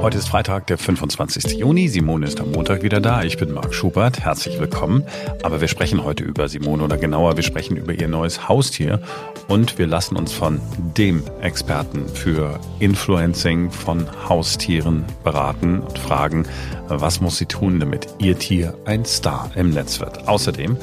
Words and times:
Heute 0.00 0.16
ist 0.16 0.30
Freitag, 0.30 0.66
der 0.68 0.78
25. 0.78 1.58
Juni. 1.58 1.86
Simone 1.88 2.26
ist 2.26 2.40
am 2.40 2.52
Montag 2.52 2.82
wieder 2.82 3.02
da. 3.02 3.22
Ich 3.22 3.36
bin 3.36 3.52
Marc 3.52 3.74
Schubert. 3.74 4.20
Herzlich 4.20 4.58
willkommen. 4.58 5.04
Aber 5.42 5.60
wir 5.60 5.68
sprechen 5.68 6.04
heute 6.04 6.24
über 6.24 6.48
Simone 6.48 6.84
oder 6.84 6.96
genauer, 6.96 7.36
wir 7.36 7.42
sprechen 7.42 7.76
über 7.76 7.92
ihr 7.92 8.08
neues 8.08 8.48
Haustier 8.48 9.02
und 9.46 9.78
wir 9.78 9.86
lassen 9.86 10.16
uns 10.16 10.32
von 10.32 10.58
dem 10.96 11.22
Experten 11.42 12.08
für 12.08 12.58
Influencing 12.78 13.70
von 13.70 14.06
Haustieren 14.26 15.04
beraten 15.22 15.80
und 15.80 15.98
fragen, 15.98 16.46
was 16.88 17.20
muss 17.20 17.36
sie 17.36 17.46
tun, 17.46 17.78
damit 17.78 18.08
ihr 18.18 18.38
Tier 18.38 18.78
ein 18.86 19.04
Star 19.04 19.50
im 19.54 19.68
Netz 19.68 20.00
wird. 20.00 20.26
Außerdem 20.26 20.78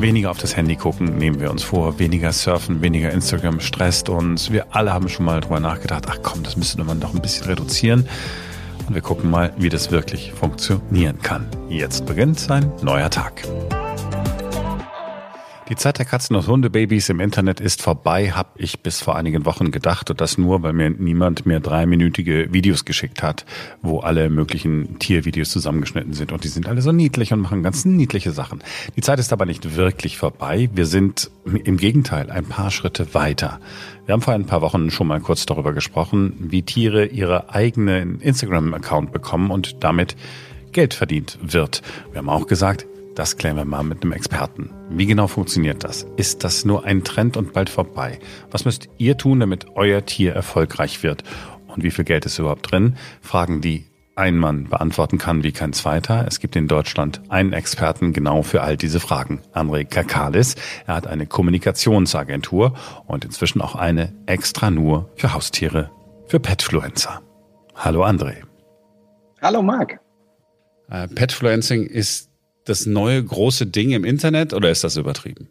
Weniger 0.00 0.30
auf 0.30 0.38
das 0.38 0.56
Handy 0.56 0.76
gucken, 0.76 1.18
nehmen 1.18 1.40
wir 1.40 1.50
uns 1.50 1.64
vor. 1.64 1.98
Weniger 1.98 2.32
surfen, 2.32 2.82
weniger 2.82 3.10
Instagram 3.10 3.58
stresst 3.58 4.08
uns. 4.08 4.52
Wir 4.52 4.66
alle 4.70 4.92
haben 4.92 5.08
schon 5.08 5.24
mal 5.24 5.40
drüber 5.40 5.58
nachgedacht, 5.58 6.04
ach 6.08 6.18
komm, 6.22 6.44
das 6.44 6.56
müsste 6.56 6.84
man 6.84 7.00
doch 7.00 7.14
ein 7.14 7.20
bisschen 7.20 7.46
reduzieren. 7.46 8.08
Und 8.86 8.94
wir 8.94 9.02
gucken 9.02 9.28
mal, 9.28 9.52
wie 9.58 9.68
das 9.68 9.90
wirklich 9.90 10.32
funktionieren 10.32 11.18
kann. 11.20 11.48
Jetzt 11.68 12.06
beginnt 12.06 12.38
sein 12.38 12.70
neuer 12.80 13.10
Tag. 13.10 13.42
Die 15.68 15.76
Zeit 15.76 15.98
der 15.98 16.06
Katzen- 16.06 16.34
und 16.34 16.46
Hundebabys 16.46 17.10
im 17.10 17.20
Internet 17.20 17.60
ist 17.60 17.82
vorbei, 17.82 18.30
habe 18.30 18.48
ich 18.56 18.80
bis 18.80 19.02
vor 19.02 19.16
einigen 19.16 19.44
Wochen 19.44 19.70
gedacht. 19.70 20.08
Und 20.08 20.18
das 20.18 20.38
nur, 20.38 20.62
weil 20.62 20.72
mir 20.72 20.88
niemand 20.88 21.44
mehr 21.44 21.60
dreiminütige 21.60 22.54
Videos 22.54 22.86
geschickt 22.86 23.22
hat, 23.22 23.44
wo 23.82 23.98
alle 23.98 24.30
möglichen 24.30 24.98
Tiervideos 24.98 25.50
zusammengeschnitten 25.50 26.14
sind. 26.14 26.32
Und 26.32 26.44
die 26.44 26.48
sind 26.48 26.68
alle 26.68 26.80
so 26.80 26.90
niedlich 26.90 27.34
und 27.34 27.40
machen 27.40 27.62
ganz 27.62 27.84
niedliche 27.84 28.30
Sachen. 28.30 28.64
Die 28.96 29.02
Zeit 29.02 29.18
ist 29.18 29.30
aber 29.30 29.44
nicht 29.44 29.76
wirklich 29.76 30.16
vorbei. 30.16 30.70
Wir 30.72 30.86
sind 30.86 31.30
im 31.44 31.76
Gegenteil 31.76 32.30
ein 32.30 32.46
paar 32.46 32.70
Schritte 32.70 33.12
weiter. 33.12 33.60
Wir 34.06 34.14
haben 34.14 34.22
vor 34.22 34.32
ein 34.32 34.46
paar 34.46 34.62
Wochen 34.62 34.90
schon 34.90 35.06
mal 35.06 35.20
kurz 35.20 35.44
darüber 35.44 35.74
gesprochen, 35.74 36.32
wie 36.38 36.62
Tiere 36.62 37.04
ihre 37.04 37.52
eigenen 37.52 38.22
Instagram-Account 38.22 39.12
bekommen 39.12 39.50
und 39.50 39.84
damit 39.84 40.16
Geld 40.72 40.94
verdient 40.94 41.38
wird. 41.42 41.82
Wir 42.12 42.20
haben 42.20 42.30
auch 42.30 42.46
gesagt, 42.46 42.86
das 43.18 43.36
klären 43.36 43.56
wir 43.56 43.64
mal 43.64 43.82
mit 43.82 44.02
einem 44.02 44.12
Experten. 44.12 44.70
Wie 44.90 45.06
genau 45.06 45.26
funktioniert 45.26 45.82
das? 45.82 46.06
Ist 46.16 46.44
das 46.44 46.64
nur 46.64 46.84
ein 46.84 47.02
Trend 47.02 47.36
und 47.36 47.52
bald 47.52 47.68
vorbei? 47.68 48.20
Was 48.52 48.64
müsst 48.64 48.88
ihr 48.96 49.16
tun, 49.16 49.40
damit 49.40 49.66
euer 49.74 50.06
Tier 50.06 50.34
erfolgreich 50.34 51.02
wird? 51.02 51.24
Und 51.66 51.82
wie 51.82 51.90
viel 51.90 52.04
Geld 52.04 52.26
ist 52.26 52.38
überhaupt 52.38 52.70
drin? 52.70 52.96
Fragen, 53.20 53.60
die 53.60 53.86
ein 54.14 54.36
Mann 54.36 54.64
beantworten 54.68 55.18
kann 55.18 55.42
wie 55.42 55.50
kein 55.50 55.72
zweiter. 55.72 56.26
Es 56.28 56.38
gibt 56.38 56.54
in 56.54 56.68
Deutschland 56.68 57.20
einen 57.28 57.52
Experten 57.52 58.12
genau 58.12 58.42
für 58.42 58.62
all 58.62 58.76
diese 58.76 59.00
Fragen. 59.00 59.42
André 59.52 59.84
Kakalis. 59.84 60.54
Er 60.86 60.94
hat 60.94 61.08
eine 61.08 61.26
Kommunikationsagentur 61.26 62.74
und 63.06 63.24
inzwischen 63.24 63.60
auch 63.60 63.74
eine 63.74 64.14
extra 64.26 64.70
nur 64.70 65.10
für 65.16 65.34
Haustiere, 65.34 65.90
für 66.26 66.38
Petfluencer. 66.38 67.20
Hallo 67.74 68.04
André. 68.04 68.42
Hallo 69.42 69.62
Marc. 69.62 70.00
Äh, 70.90 71.08
Petfluencing 71.08 71.84
ist 71.84 72.27
das 72.68 72.86
neue 72.86 73.22
große 73.22 73.66
Ding 73.66 73.92
im 73.92 74.04
Internet 74.04 74.52
oder 74.52 74.70
ist 74.70 74.84
das 74.84 74.96
übertrieben? 74.96 75.48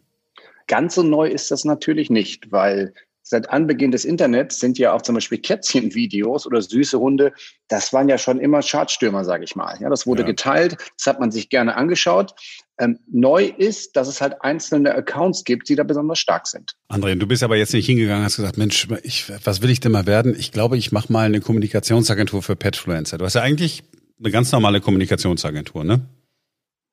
Ganz 0.66 0.94
so 0.94 1.02
neu 1.02 1.28
ist 1.28 1.50
das 1.50 1.64
natürlich 1.64 2.10
nicht, 2.10 2.52
weil 2.52 2.92
seit 3.28 3.50
Anbeginn 3.50 3.90
des 3.90 4.04
Internets 4.04 4.58
sind 4.58 4.78
ja 4.78 4.92
auch 4.92 5.02
zum 5.02 5.14
Beispiel 5.14 5.38
Kätzchenvideos 5.38 6.46
oder 6.46 6.62
süße 6.62 6.98
Hunde, 6.98 7.32
das 7.68 7.92
waren 7.92 8.08
ja 8.08 8.18
schon 8.18 8.40
immer 8.40 8.62
Chartstürmer, 8.62 9.24
sage 9.24 9.44
ich 9.44 9.54
mal. 9.54 9.76
Ja, 9.80 9.90
das 9.90 10.06
wurde 10.06 10.22
ja. 10.22 10.28
geteilt, 10.28 10.76
das 10.96 11.06
hat 11.06 11.20
man 11.20 11.30
sich 11.30 11.50
gerne 11.50 11.76
angeschaut. 11.76 12.34
Ähm, 12.80 12.98
neu 13.10 13.44
ist, 13.44 13.96
dass 13.96 14.08
es 14.08 14.20
halt 14.20 14.42
einzelne 14.42 14.94
Accounts 14.94 15.44
gibt, 15.44 15.68
die 15.68 15.74
da 15.74 15.82
besonders 15.82 16.18
stark 16.18 16.46
sind. 16.46 16.76
André, 16.88 17.16
du 17.16 17.26
bist 17.26 17.42
aber 17.42 17.56
jetzt 17.56 17.74
nicht 17.74 17.86
hingegangen, 17.86 18.24
hast 18.24 18.36
gesagt, 18.36 18.56
Mensch, 18.56 18.88
ich, 19.02 19.30
was 19.44 19.62
will 19.62 19.70
ich 19.70 19.80
denn 19.80 19.92
mal 19.92 20.06
werden? 20.06 20.34
Ich 20.38 20.52
glaube, 20.52 20.78
ich 20.78 20.92
mache 20.92 21.12
mal 21.12 21.26
eine 21.26 21.40
Kommunikationsagentur 21.40 22.42
für 22.42 22.56
Petfluencer. 22.56 23.18
Du 23.18 23.24
hast 23.24 23.34
ja 23.34 23.42
eigentlich 23.42 23.82
eine 24.18 24.30
ganz 24.30 24.52
normale 24.52 24.80
Kommunikationsagentur, 24.80 25.84
ne? 25.84 26.00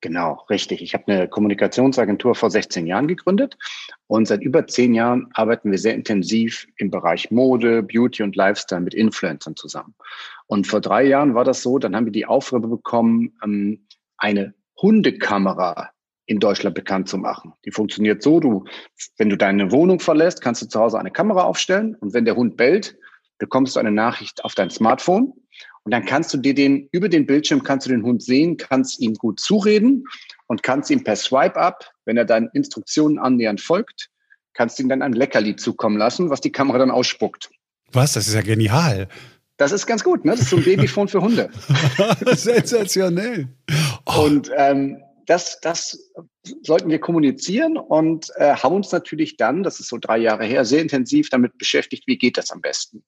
Genau, 0.06 0.44
richtig. 0.50 0.82
Ich 0.82 0.94
habe 0.94 1.08
eine 1.08 1.26
Kommunikationsagentur 1.26 2.36
vor 2.36 2.48
16 2.48 2.86
Jahren 2.86 3.08
gegründet 3.08 3.58
und 4.06 4.28
seit 4.28 4.40
über 4.40 4.68
zehn 4.68 4.94
Jahren 4.94 5.26
arbeiten 5.34 5.72
wir 5.72 5.78
sehr 5.78 5.96
intensiv 5.96 6.68
im 6.76 6.92
Bereich 6.92 7.32
Mode, 7.32 7.82
Beauty 7.82 8.22
und 8.22 8.36
Lifestyle 8.36 8.82
mit 8.82 8.94
Influencern 8.94 9.56
zusammen. 9.56 9.96
Und 10.46 10.68
vor 10.68 10.80
drei 10.80 11.02
Jahren 11.02 11.34
war 11.34 11.42
das 11.42 11.60
so, 11.60 11.80
dann 11.80 11.96
haben 11.96 12.04
wir 12.04 12.12
die 12.12 12.24
Aufgabe 12.24 12.68
bekommen, 12.68 13.36
ähm, 13.42 13.84
eine 14.16 14.54
Hundekamera 14.80 15.90
in 16.26 16.38
Deutschland 16.38 16.76
bekannt 16.76 17.08
zu 17.08 17.18
machen. 17.18 17.54
Die 17.64 17.72
funktioniert 17.72 18.22
so, 18.22 18.38
du, 18.38 18.62
wenn 19.18 19.28
du 19.28 19.36
deine 19.36 19.72
Wohnung 19.72 19.98
verlässt, 19.98 20.40
kannst 20.40 20.62
du 20.62 20.68
zu 20.68 20.78
Hause 20.78 21.00
eine 21.00 21.10
Kamera 21.10 21.42
aufstellen 21.42 21.96
und 21.96 22.14
wenn 22.14 22.24
der 22.24 22.36
Hund 22.36 22.56
bellt, 22.56 22.96
bekommst 23.38 23.74
du 23.74 23.80
eine 23.80 23.90
Nachricht 23.90 24.44
auf 24.44 24.54
dein 24.54 24.70
Smartphone 24.70 25.32
und 25.86 25.92
dann 25.92 26.04
kannst 26.04 26.34
du 26.34 26.38
dir 26.38 26.52
den, 26.52 26.88
über 26.90 27.08
den 27.08 27.26
Bildschirm 27.26 27.62
kannst 27.62 27.86
du 27.86 27.90
den 27.90 28.02
Hund 28.02 28.20
sehen, 28.20 28.56
kannst 28.56 29.00
ihm 29.00 29.14
gut 29.14 29.38
zureden 29.38 30.02
und 30.48 30.64
kannst 30.64 30.90
ihm 30.90 31.04
per 31.04 31.14
Swipe 31.14 31.54
up, 31.54 31.92
wenn 32.04 32.16
er 32.16 32.24
deinen 32.24 32.50
Instruktionen 32.54 33.20
annähernd 33.20 33.60
folgt, 33.60 34.08
kannst 34.52 34.78
du 34.78 34.82
ihm 34.82 34.88
dann 34.88 35.00
ein 35.00 35.12
Leckerli 35.12 35.54
zukommen 35.54 35.96
lassen, 35.96 36.28
was 36.28 36.40
die 36.40 36.50
Kamera 36.50 36.78
dann 36.78 36.90
ausspuckt. 36.90 37.50
Was? 37.92 38.14
Das 38.14 38.26
ist 38.26 38.34
ja 38.34 38.42
genial. 38.42 39.06
Das 39.58 39.70
ist 39.70 39.86
ganz 39.86 40.02
gut, 40.02 40.24
ne? 40.24 40.32
Das 40.32 40.40
ist 40.40 40.50
so 40.50 40.56
ein 40.56 40.64
Babyphone 40.64 41.06
für 41.06 41.20
Hunde. 41.20 41.50
Sensationell. 42.32 43.46
Oh. 44.06 44.24
Und 44.24 44.50
ähm, 44.56 45.00
das, 45.26 45.60
das 45.60 46.12
sollten 46.62 46.88
wir 46.88 47.00
kommunizieren 47.00 47.76
und 47.76 48.30
äh, 48.36 48.54
haben 48.54 48.76
uns 48.76 48.92
natürlich 48.92 49.36
dann, 49.36 49.62
das 49.62 49.80
ist 49.80 49.88
so 49.88 49.98
drei 49.98 50.18
Jahre 50.18 50.44
her, 50.44 50.64
sehr 50.64 50.80
intensiv 50.80 51.28
damit 51.30 51.58
beschäftigt, 51.58 52.06
wie 52.06 52.16
geht 52.16 52.38
das 52.38 52.52
am 52.52 52.60
besten. 52.60 53.04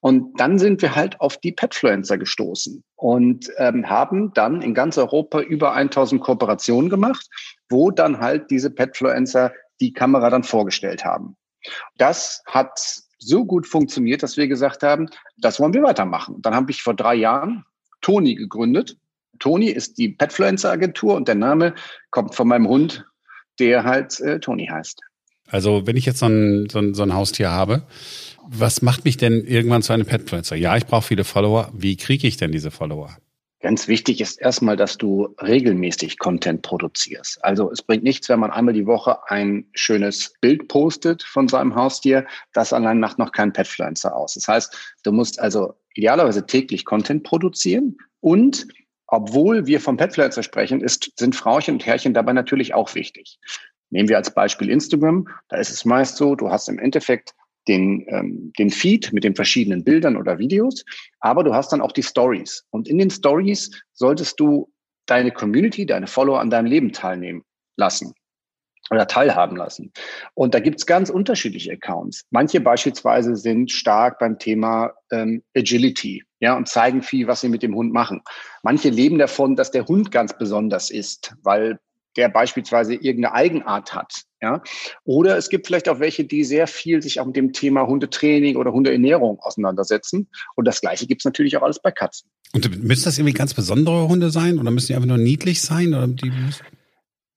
Und 0.00 0.38
dann 0.38 0.58
sind 0.58 0.82
wir 0.82 0.94
halt 0.94 1.20
auf 1.20 1.38
die 1.38 1.52
Petfluencer 1.52 2.18
gestoßen 2.18 2.84
und 2.96 3.50
ähm, 3.56 3.88
haben 3.88 4.32
dann 4.34 4.62
in 4.62 4.74
ganz 4.74 4.98
Europa 4.98 5.40
über 5.40 5.72
1000 5.72 6.20
Kooperationen 6.22 6.90
gemacht, 6.90 7.26
wo 7.68 7.90
dann 7.90 8.20
halt 8.20 8.50
diese 8.50 8.70
Petfluencer 8.70 9.52
die 9.80 9.92
Kamera 9.92 10.30
dann 10.30 10.44
vorgestellt 10.44 11.04
haben. 11.04 11.36
Das 11.96 12.42
hat 12.46 12.78
so 13.18 13.44
gut 13.46 13.66
funktioniert, 13.66 14.22
dass 14.22 14.36
wir 14.36 14.48
gesagt 14.48 14.82
haben, 14.82 15.08
das 15.38 15.58
wollen 15.58 15.72
wir 15.72 15.82
weitermachen. 15.82 16.42
Dann 16.42 16.54
habe 16.54 16.70
ich 16.70 16.82
vor 16.82 16.94
drei 16.94 17.14
Jahren 17.14 17.64
Toni 18.02 18.34
gegründet 18.34 18.98
Toni 19.38 19.68
ist 19.68 19.98
die 19.98 20.08
Petfluencer-Agentur 20.08 21.14
und 21.14 21.28
der 21.28 21.34
Name 21.34 21.74
kommt 22.10 22.34
von 22.34 22.48
meinem 22.48 22.68
Hund, 22.68 23.04
der 23.58 23.84
halt 23.84 24.20
äh, 24.20 24.40
Toni 24.40 24.66
heißt. 24.66 25.00
Also 25.48 25.86
wenn 25.86 25.96
ich 25.96 26.06
jetzt 26.06 26.18
so 26.18 26.26
ein, 26.26 26.68
so, 26.70 26.78
ein, 26.78 26.94
so 26.94 27.02
ein 27.02 27.14
Haustier 27.14 27.50
habe, 27.50 27.86
was 28.46 28.82
macht 28.82 29.04
mich 29.04 29.16
denn 29.16 29.44
irgendwann 29.44 29.82
zu 29.82 29.92
einem 29.92 30.06
Petfluencer? 30.06 30.56
Ja, 30.56 30.76
ich 30.76 30.86
brauche 30.86 31.02
viele 31.02 31.24
Follower. 31.24 31.70
Wie 31.72 31.96
kriege 31.96 32.26
ich 32.26 32.36
denn 32.36 32.52
diese 32.52 32.70
Follower? 32.70 33.16
Ganz 33.60 33.88
wichtig 33.88 34.20
ist 34.20 34.38
erstmal, 34.42 34.76
dass 34.76 34.98
du 34.98 35.34
regelmäßig 35.40 36.18
Content 36.18 36.60
produzierst. 36.60 37.42
Also 37.42 37.70
es 37.70 37.80
bringt 37.80 38.04
nichts, 38.04 38.28
wenn 38.28 38.38
man 38.38 38.50
einmal 38.50 38.74
die 38.74 38.84
Woche 38.84 39.26
ein 39.30 39.64
schönes 39.72 40.34
Bild 40.42 40.68
postet 40.68 41.22
von 41.22 41.48
seinem 41.48 41.74
Haustier. 41.74 42.26
Das 42.52 42.74
allein 42.74 43.00
macht 43.00 43.18
noch 43.18 43.32
keinen 43.32 43.54
Petfluencer 43.54 44.14
aus. 44.14 44.34
Das 44.34 44.48
heißt, 44.48 44.96
du 45.02 45.12
musst 45.12 45.40
also 45.40 45.72
idealerweise 45.94 46.44
täglich 46.44 46.84
Content 46.84 47.22
produzieren 47.22 47.96
und 48.20 48.66
obwohl 49.06 49.66
wir 49.66 49.80
vom 49.80 49.96
Petfluencer 49.96 50.42
sprechen, 50.42 50.80
ist, 50.80 51.12
sind 51.16 51.36
Frauchen 51.36 51.74
und 51.74 51.86
Herrchen 51.86 52.14
dabei 52.14 52.32
natürlich 52.32 52.74
auch 52.74 52.94
wichtig. 52.94 53.38
Nehmen 53.90 54.08
wir 54.08 54.16
als 54.16 54.34
Beispiel 54.34 54.70
Instagram. 54.70 55.28
Da 55.48 55.58
ist 55.58 55.70
es 55.70 55.84
meist 55.84 56.16
so, 56.16 56.34
du 56.34 56.50
hast 56.50 56.68
im 56.68 56.78
Endeffekt 56.78 57.32
den, 57.68 58.04
ähm, 58.08 58.52
den 58.58 58.70
Feed 58.70 59.12
mit 59.12 59.24
den 59.24 59.34
verschiedenen 59.34 59.84
Bildern 59.84 60.16
oder 60.16 60.38
Videos, 60.38 60.84
aber 61.20 61.44
du 61.44 61.54
hast 61.54 61.72
dann 61.72 61.80
auch 61.80 61.92
die 61.92 62.02
Stories. 62.02 62.64
Und 62.70 62.88
in 62.88 62.98
den 62.98 63.10
Stories 63.10 63.70
solltest 63.92 64.38
du 64.40 64.70
deine 65.06 65.30
Community, 65.30 65.86
deine 65.86 66.06
Follower 66.06 66.40
an 66.40 66.50
deinem 66.50 66.66
Leben 66.66 66.92
teilnehmen 66.92 67.44
lassen 67.76 68.14
oder 68.90 69.06
teilhaben 69.06 69.56
lassen. 69.56 69.92
Und 70.34 70.54
da 70.54 70.60
gibt's 70.60 70.86
ganz 70.86 71.10
unterschiedliche 71.10 71.72
Accounts. 71.72 72.24
Manche 72.30 72.60
beispielsweise 72.60 73.36
sind 73.36 73.70
stark 73.70 74.18
beim 74.18 74.38
Thema 74.38 74.92
ähm, 75.10 75.42
Agility, 75.56 76.24
ja, 76.40 76.56
und 76.56 76.68
zeigen 76.68 77.02
viel, 77.02 77.26
was 77.26 77.40
sie 77.40 77.48
mit 77.48 77.62
dem 77.62 77.74
Hund 77.74 77.92
machen. 77.92 78.22
Manche 78.62 78.90
leben 78.90 79.18
davon, 79.18 79.56
dass 79.56 79.70
der 79.70 79.86
Hund 79.86 80.10
ganz 80.10 80.36
besonders 80.36 80.90
ist, 80.90 81.34
weil 81.42 81.78
der 82.16 82.28
beispielsweise 82.28 82.94
irgendeine 82.94 83.34
Eigenart 83.34 83.94
hat. 83.94 84.12
Ja? 84.40 84.62
Oder 85.04 85.36
es 85.36 85.48
gibt 85.48 85.66
vielleicht 85.66 85.88
auch 85.88 86.00
welche, 86.00 86.24
die 86.24 86.44
sehr 86.44 86.66
viel 86.66 87.02
sich 87.02 87.20
auch 87.20 87.26
mit 87.26 87.36
dem 87.36 87.52
Thema 87.52 87.86
Hundetraining 87.86 88.56
oder 88.56 88.72
Hundeernährung 88.72 89.40
auseinandersetzen. 89.40 90.28
Und 90.54 90.66
das 90.66 90.80
Gleiche 90.80 91.06
gibt's 91.06 91.24
natürlich 91.24 91.56
auch 91.56 91.62
alles 91.62 91.80
bei 91.80 91.90
Katzen. 91.90 92.28
Und 92.52 92.84
müssen 92.84 93.04
das 93.04 93.18
irgendwie 93.18 93.34
ganz 93.34 93.54
besondere 93.54 94.06
Hunde 94.08 94.30
sein 94.30 94.58
oder 94.58 94.70
müssen 94.70 94.88
die 94.88 94.94
einfach 94.94 95.08
nur 95.08 95.18
niedlich 95.18 95.62
sein? 95.62 95.88
Oder 95.88 96.06
die 96.06 96.32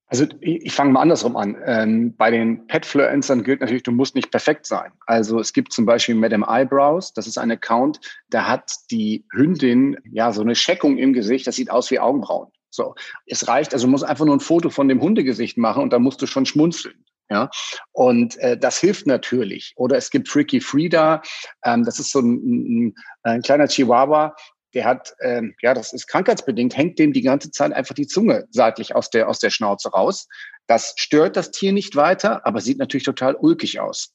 also 0.08 0.26
ich, 0.40 0.74
fange 0.74 0.94
mal 0.94 1.02
andersrum 1.02 1.36
an. 1.36 1.58
Ähm, 1.66 2.16
bei 2.16 2.32
den 2.32 2.66
Petfluencern 2.68 3.44
gilt 3.44 3.60
natürlich, 3.60 3.84
du 3.84 3.92
musst 3.92 4.16
nicht 4.16 4.32
perfekt 4.32 4.66
sein. 4.66 4.92
Also 5.06 5.40
es 5.40 5.52
gibt 5.52 5.74
zum 5.74 5.86
Beispiel 5.86 6.16
Madame 6.16 6.46
Eyebrows, 6.48 7.14
das 7.14 7.28
ist 7.28 7.38
ein 7.38 7.52
Account, 7.52 8.00
da 8.30 8.48
hat 8.48 8.72
die 8.90 9.26
Hündin 9.34 9.98
ja 10.10 10.32
so 10.32 10.42
eine 10.42 10.56
Scheckung 10.56 10.98
im 10.98 11.12
Gesicht, 11.12 11.46
das 11.46 11.58
sieht 11.58 11.70
aus 11.70 11.92
wie 11.92 12.00
Augenbrauen. 12.00 12.48
So, 12.70 12.96
es 13.26 13.48
reicht, 13.48 13.74
also 13.74 13.88
du 13.88 13.92
musst 13.92 14.06
einfach 14.06 14.26
nur 14.26 14.36
ein 14.36 14.42
Foto 14.42 14.70
von 14.70 14.88
dem 14.88 15.02
Hundegesicht 15.02 15.58
machen 15.58 15.84
und 15.84 15.92
dann 15.92 16.04
musst 16.04 16.22
du 16.22 16.26
schon 16.26 16.46
schmunzeln. 16.46 17.04
Ja, 17.30 17.50
und 17.92 18.38
äh, 18.38 18.58
das 18.58 18.80
hilft 18.80 19.06
natürlich. 19.06 19.74
Oder 19.76 19.98
es 19.98 20.12
gibt 20.12 20.30
Freaky 20.30 20.62
Frida, 20.62 21.22
ähm, 21.66 21.84
das 21.84 22.00
ist 22.00 22.12
so 22.12 22.20
ein, 22.20 22.86
ein, 22.86 22.96
ein 23.24 23.42
kleiner 23.42 23.68
Chihuahua, 23.68 24.34
der 24.74 24.86
hat, 24.86 25.16
ähm, 25.22 25.56
ja, 25.62 25.74
das 25.74 25.94
ist 25.94 26.08
krankheitsbedingt, 26.08 26.76
hängt 26.76 27.00
dem 27.00 27.14
die 27.14 27.22
ganze 27.22 27.52
Zeit 27.52 27.74
einfach 27.74 27.96
die 27.96 28.08
Zunge 28.08 28.48
seitlich 28.52 28.96
aus 28.96 29.10
der, 29.10 29.30
aus 29.30 29.40
der 29.40 29.50
Schnauze 29.50 29.90
raus. 29.90 30.28
Das 30.68 30.94
stört 30.98 31.38
das 31.38 31.52
Tier 31.52 31.72
nicht 31.72 31.96
weiter, 31.96 32.46
aber 32.46 32.62
sieht 32.62 32.78
natürlich 32.78 33.06
total 33.06 33.36
ulkig 33.36 33.80
aus. 33.80 34.14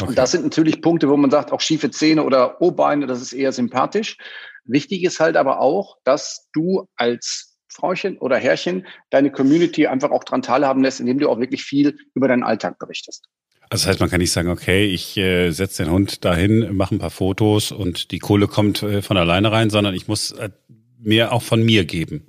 Okay. 0.00 0.10
Und 0.10 0.18
das 0.18 0.32
sind 0.32 0.44
natürlich 0.44 0.80
Punkte, 0.80 1.08
wo 1.08 1.16
man 1.16 1.30
sagt, 1.30 1.52
auch 1.52 1.60
schiefe 1.60 1.90
Zähne 1.90 2.22
oder 2.24 2.60
O-Beine, 2.60 3.06
das 3.06 3.20
ist 3.20 3.32
eher 3.32 3.52
sympathisch. 3.52 4.16
Wichtig 4.64 5.02
ist 5.02 5.18
halt 5.18 5.36
aber 5.36 5.60
auch, 5.60 5.96
dass 6.04 6.48
du 6.52 6.86
als 6.96 7.56
Frauchen 7.68 8.18
oder 8.18 8.36
Herrchen 8.36 8.86
deine 9.10 9.30
Community 9.30 9.86
einfach 9.86 10.10
auch 10.10 10.24
dran 10.24 10.42
teilhaben 10.42 10.82
lässt, 10.82 11.00
indem 11.00 11.18
du 11.18 11.28
auch 11.28 11.38
wirklich 11.38 11.64
viel 11.64 11.96
über 12.14 12.28
deinen 12.28 12.42
Alltag 12.42 12.78
berichtest. 12.78 13.28
Also 13.70 13.82
das 13.82 13.86
heißt, 13.86 14.00
man 14.00 14.08
kann 14.08 14.20
nicht 14.20 14.32
sagen, 14.32 14.48
okay, 14.48 14.86
ich 14.86 15.16
äh, 15.18 15.50
setze 15.50 15.84
den 15.84 15.92
Hund 15.92 16.24
dahin, 16.24 16.74
mache 16.74 16.94
ein 16.94 16.98
paar 16.98 17.10
Fotos 17.10 17.70
und 17.70 18.10
die 18.12 18.18
Kohle 18.18 18.48
kommt 18.48 18.82
äh, 18.82 19.02
von 19.02 19.16
alleine 19.16 19.52
rein, 19.52 19.68
sondern 19.68 19.94
ich 19.94 20.08
muss 20.08 20.30
äh, 20.32 20.50
mehr 20.98 21.32
auch 21.32 21.42
von 21.42 21.62
mir 21.62 21.84
geben. 21.84 22.26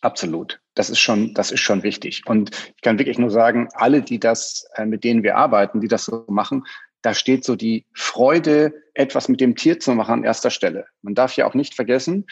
Absolut. 0.00 0.60
Das 0.74 0.90
ist 0.90 1.00
schon, 1.00 1.34
das 1.34 1.50
ist 1.50 1.60
schon 1.60 1.82
wichtig. 1.82 2.22
Und 2.26 2.50
ich 2.76 2.82
kann 2.82 2.98
wirklich 3.00 3.18
nur 3.18 3.30
sagen, 3.30 3.68
alle, 3.74 4.00
die 4.00 4.20
das, 4.20 4.68
äh, 4.76 4.86
mit 4.86 5.02
denen 5.02 5.24
wir 5.24 5.36
arbeiten, 5.36 5.80
die 5.80 5.88
das 5.88 6.04
so 6.04 6.24
machen, 6.28 6.64
da 7.02 7.14
steht 7.14 7.44
so 7.44 7.56
die 7.56 7.84
Freude, 7.92 8.72
etwas 8.94 9.28
mit 9.28 9.40
dem 9.40 9.56
Tier 9.56 9.80
zu 9.80 9.92
machen 9.92 10.12
an 10.12 10.24
erster 10.24 10.50
Stelle. 10.50 10.86
Man 11.02 11.14
darf 11.14 11.36
ja 11.36 11.46
auch 11.46 11.54
nicht 11.54 11.74
vergessen, 11.74 12.26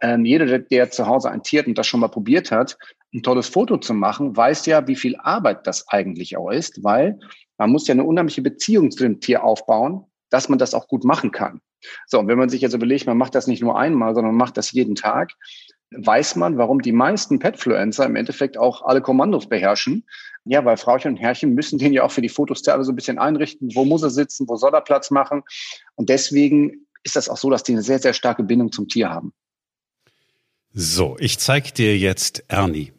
ähm, 0.00 0.24
jeder, 0.24 0.58
der, 0.58 0.90
zu 0.90 1.06
Hause 1.06 1.30
ein 1.30 1.42
Tier 1.42 1.66
und 1.66 1.76
das 1.76 1.86
schon 1.86 2.00
mal 2.00 2.08
probiert 2.08 2.50
hat, 2.50 2.78
ein 3.12 3.22
tolles 3.22 3.48
Foto 3.48 3.76
zu 3.78 3.94
machen, 3.94 4.36
weiß 4.36 4.66
ja, 4.66 4.86
wie 4.86 4.96
viel 4.96 5.16
Arbeit 5.16 5.66
das 5.66 5.88
eigentlich 5.88 6.36
auch 6.36 6.50
ist, 6.50 6.82
weil 6.84 7.18
man 7.58 7.70
muss 7.70 7.86
ja 7.86 7.92
eine 7.92 8.04
unheimliche 8.04 8.42
Beziehung 8.42 8.90
zu 8.90 9.02
dem 9.02 9.20
Tier 9.20 9.44
aufbauen, 9.44 10.04
dass 10.30 10.48
man 10.48 10.58
das 10.58 10.74
auch 10.74 10.86
gut 10.86 11.04
machen 11.04 11.30
kann. 11.32 11.60
So, 12.06 12.18
und 12.18 12.28
wenn 12.28 12.38
man 12.38 12.48
sich 12.48 12.60
jetzt 12.60 12.74
überlegt, 12.74 13.06
man 13.06 13.18
macht 13.18 13.34
das 13.34 13.46
nicht 13.46 13.62
nur 13.62 13.78
einmal, 13.78 14.14
sondern 14.14 14.34
man 14.34 14.46
macht 14.46 14.56
das 14.56 14.72
jeden 14.72 14.94
Tag, 14.94 15.32
weiß 15.92 16.36
man, 16.36 16.56
warum 16.56 16.80
die 16.80 16.92
meisten 16.92 17.38
Petfluencer 17.38 18.06
im 18.06 18.16
Endeffekt 18.16 18.58
auch 18.58 18.82
alle 18.82 19.00
Kommandos 19.00 19.48
beherrschen. 19.48 20.06
Ja, 20.44 20.64
weil 20.64 20.76
Frauchen 20.76 21.12
und 21.12 21.16
Herrchen 21.16 21.54
müssen 21.54 21.78
den 21.78 21.92
ja 21.92 22.04
auch 22.04 22.12
für 22.12 22.22
die 22.22 22.28
Fotos 22.28 22.62
teilweise 22.62 22.86
so 22.86 22.92
ein 22.92 22.96
bisschen 22.96 23.18
einrichten. 23.18 23.74
Wo 23.74 23.84
muss 23.84 24.02
er 24.02 24.10
sitzen? 24.10 24.48
Wo 24.48 24.56
soll 24.56 24.72
er 24.72 24.80
Platz 24.80 25.10
machen? 25.10 25.42
Und 25.96 26.08
deswegen 26.08 26.86
ist 27.02 27.16
das 27.16 27.28
auch 27.28 27.36
so, 27.36 27.50
dass 27.50 27.62
die 27.62 27.72
eine 27.72 27.82
sehr, 27.82 27.98
sehr 27.98 28.14
starke 28.14 28.42
Bindung 28.42 28.72
zum 28.72 28.88
Tier 28.88 29.10
haben. 29.10 29.32
So, 30.72 31.16
ich 31.18 31.38
zeig 31.38 31.74
dir 31.74 31.98
jetzt 31.98 32.44
Ernie. 32.48 32.92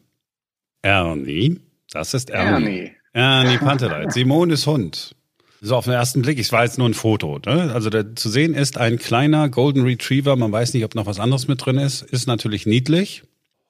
Ernie, 0.82 1.60
das 1.90 2.14
ist 2.14 2.30
Ernie. 2.30 2.66
Ernie, 2.66 2.92
Ernie 3.12 3.58
Panteleit. 3.64 4.12
Simones 4.12 4.66
Hund. 4.66 5.14
So 5.60 5.76
auf 5.76 5.84
den 5.84 5.94
ersten 5.94 6.22
Blick, 6.22 6.40
ich 6.40 6.50
war 6.50 6.64
jetzt 6.64 6.78
nur 6.78 6.88
ein 6.88 6.94
Foto. 6.94 7.38
Ne? 7.46 7.72
Also 7.72 7.88
der, 7.88 8.16
zu 8.16 8.28
sehen 8.28 8.54
ist 8.54 8.78
ein 8.78 8.98
kleiner 8.98 9.48
Golden 9.48 9.84
Retriever, 9.84 10.34
man 10.34 10.50
weiß 10.50 10.74
nicht, 10.74 10.84
ob 10.84 10.96
noch 10.96 11.06
was 11.06 11.20
anderes 11.20 11.46
mit 11.46 11.64
drin 11.64 11.78
ist, 11.78 12.02
ist 12.02 12.26
natürlich 12.26 12.66
niedlich. 12.66 13.22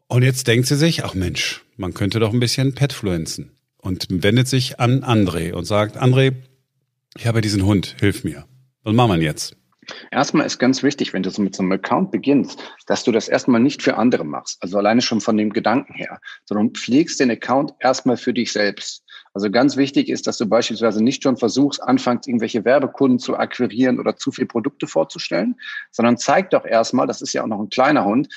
Und 0.09 0.23
jetzt 0.23 0.47
denkt 0.49 0.67
sie 0.67 0.77
sich, 0.77 1.05
ach 1.05 1.15
Mensch, 1.15 1.63
man 1.77 1.93
könnte 1.93 2.19
doch 2.19 2.33
ein 2.33 2.41
bisschen 2.41 2.75
Petfluenzen. 2.75 3.53
Und 3.77 4.07
wendet 4.09 4.49
sich 4.49 4.81
an 4.81 5.03
André 5.05 5.53
und 5.53 5.65
sagt, 5.65 6.01
André, 6.01 6.35
ich 7.19 7.27
habe 7.27 7.43
diesen 7.43 7.67
Hund, 7.67 7.97
hilf 8.01 8.25
mir. 8.25 8.47
Was 8.85 8.95
machen 8.95 9.21
wir 9.21 9.27
jetzt? 9.27 9.57
Erstmal 10.11 10.47
ist 10.47 10.59
ganz 10.59 10.83
wichtig, 10.83 11.13
wenn 11.13 11.23
du 11.23 11.31
so 11.31 11.43
mit 11.43 11.55
so 11.55 11.63
einem 11.63 11.73
Account 11.73 12.11
beginnst, 12.11 12.63
dass 12.87 13.05
du 13.05 13.13
das 13.13 13.29
erstmal 13.29 13.61
nicht 13.61 13.83
für 13.83 13.97
andere 13.97 14.25
machst. 14.25 14.63
Also 14.63 14.79
alleine 14.79 15.03
schon 15.03 15.21
von 15.21 15.37
dem 15.37 15.53
Gedanken 15.53 15.95
her, 15.95 16.21
sondern 16.45 16.71
pflegst 16.71 17.21
den 17.21 17.31
Account 17.31 17.75
erstmal 17.81 18.17
für 18.17 18.33
dich 18.33 18.53
selbst. 18.53 19.05
Also 19.35 19.51
ganz 19.51 19.77
wichtig 19.77 20.09
ist, 20.09 20.27
dass 20.27 20.39
du 20.39 20.47
beispielsweise 20.47 21.03
nicht 21.03 21.23
schon 21.23 21.37
versuchst, 21.37 21.83
anfängst, 21.83 22.29
irgendwelche 22.29 22.65
Werbekunden 22.65 23.19
zu 23.19 23.37
akquirieren 23.37 23.99
oder 23.99 24.17
zu 24.17 24.31
viel 24.31 24.47
Produkte 24.47 24.87
vorzustellen, 24.87 25.57
sondern 25.91 26.19
zeig 26.19 26.51
doch 26.51 26.65
erstmal, 26.65 27.07
das 27.07 27.23
ist 27.23 27.33
ja 27.33 27.43
auch 27.43 27.49
noch 27.49 27.61
ein 27.61 27.71
kleiner 27.71 28.05
Hund, 28.05 28.29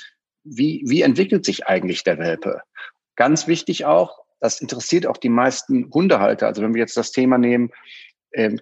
wie, 0.44 0.82
wie 0.86 1.02
entwickelt 1.02 1.44
sich 1.44 1.66
eigentlich 1.66 2.04
der 2.04 2.18
Welpe? 2.18 2.62
Ganz 3.16 3.46
wichtig 3.46 3.84
auch, 3.84 4.26
das 4.40 4.60
interessiert 4.60 5.06
auch 5.06 5.16
die 5.16 5.28
meisten 5.28 5.90
Hundehalter. 5.92 6.46
Also 6.46 6.62
wenn 6.62 6.74
wir 6.74 6.80
jetzt 6.80 6.96
das 6.96 7.12
Thema 7.12 7.38
nehmen, 7.38 7.70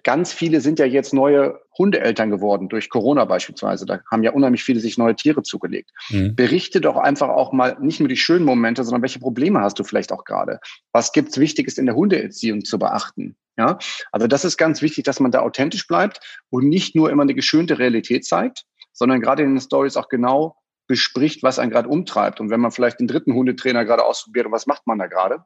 ganz 0.03 0.31
viele 0.31 0.61
sind 0.61 0.79
ja 0.79 0.85
jetzt 0.85 1.13
neue 1.13 1.59
Hundeeltern 1.77 2.29
geworden, 2.29 2.69
durch 2.69 2.89
Corona 2.89 3.25
beispielsweise. 3.25 3.85
Da 3.85 3.99
haben 4.09 4.23
ja 4.23 4.31
unheimlich 4.31 4.63
viele 4.63 4.79
sich 4.79 4.97
neue 4.97 5.15
Tiere 5.15 5.43
zugelegt. 5.43 5.91
Mhm. 6.09 6.35
Berichte 6.35 6.79
doch 6.79 6.95
einfach 6.95 7.29
auch 7.29 7.51
mal 7.51 7.77
nicht 7.81 7.99
nur 7.99 8.07
die 8.07 8.17
schönen 8.17 8.45
Momente, 8.45 8.83
sondern 8.83 9.01
welche 9.01 9.19
Probleme 9.19 9.59
hast 9.59 9.77
du 9.77 9.83
vielleicht 9.83 10.11
auch 10.13 10.23
gerade? 10.23 10.59
Was 10.93 11.11
gibt's 11.11 11.37
Wichtiges 11.37 11.77
in 11.77 11.85
der 11.85 11.95
Hundeerziehung 11.95 12.63
zu 12.63 12.79
beachten? 12.79 13.35
Ja, 13.57 13.77
also 14.11 14.27
das 14.27 14.43
ist 14.43 14.57
ganz 14.57 14.81
wichtig, 14.81 15.05
dass 15.05 15.21
man 15.21 15.31
da 15.31 15.39
authentisch 15.39 15.87
bleibt 15.87 16.19
und 16.49 16.67
nicht 16.67 16.93
nur 16.93 17.09
immer 17.09 17.23
eine 17.23 17.33
geschönte 17.33 17.79
Realität 17.79 18.25
zeigt, 18.25 18.65
sondern 18.91 19.21
gerade 19.21 19.43
in 19.43 19.53
den 19.53 19.61
Stories 19.61 19.95
auch 19.95 20.09
genau 20.09 20.57
bespricht, 20.87 21.41
was 21.41 21.57
einen 21.57 21.71
gerade 21.71 21.89
umtreibt. 21.89 22.39
Und 22.39 22.49
wenn 22.49 22.59
man 22.59 22.71
vielleicht 22.71 22.99
den 22.99 23.07
dritten 23.07 23.33
Hundetrainer 23.33 23.85
gerade 23.85 24.03
ausprobiert, 24.03 24.47
was 24.51 24.67
macht 24.67 24.85
man 24.87 24.99
da 24.99 25.07
gerade? 25.07 25.45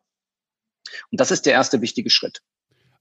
Und 1.12 1.20
das 1.20 1.32
ist 1.32 1.46
der 1.46 1.54
erste 1.54 1.82
wichtige 1.82 2.10
Schritt. 2.10 2.42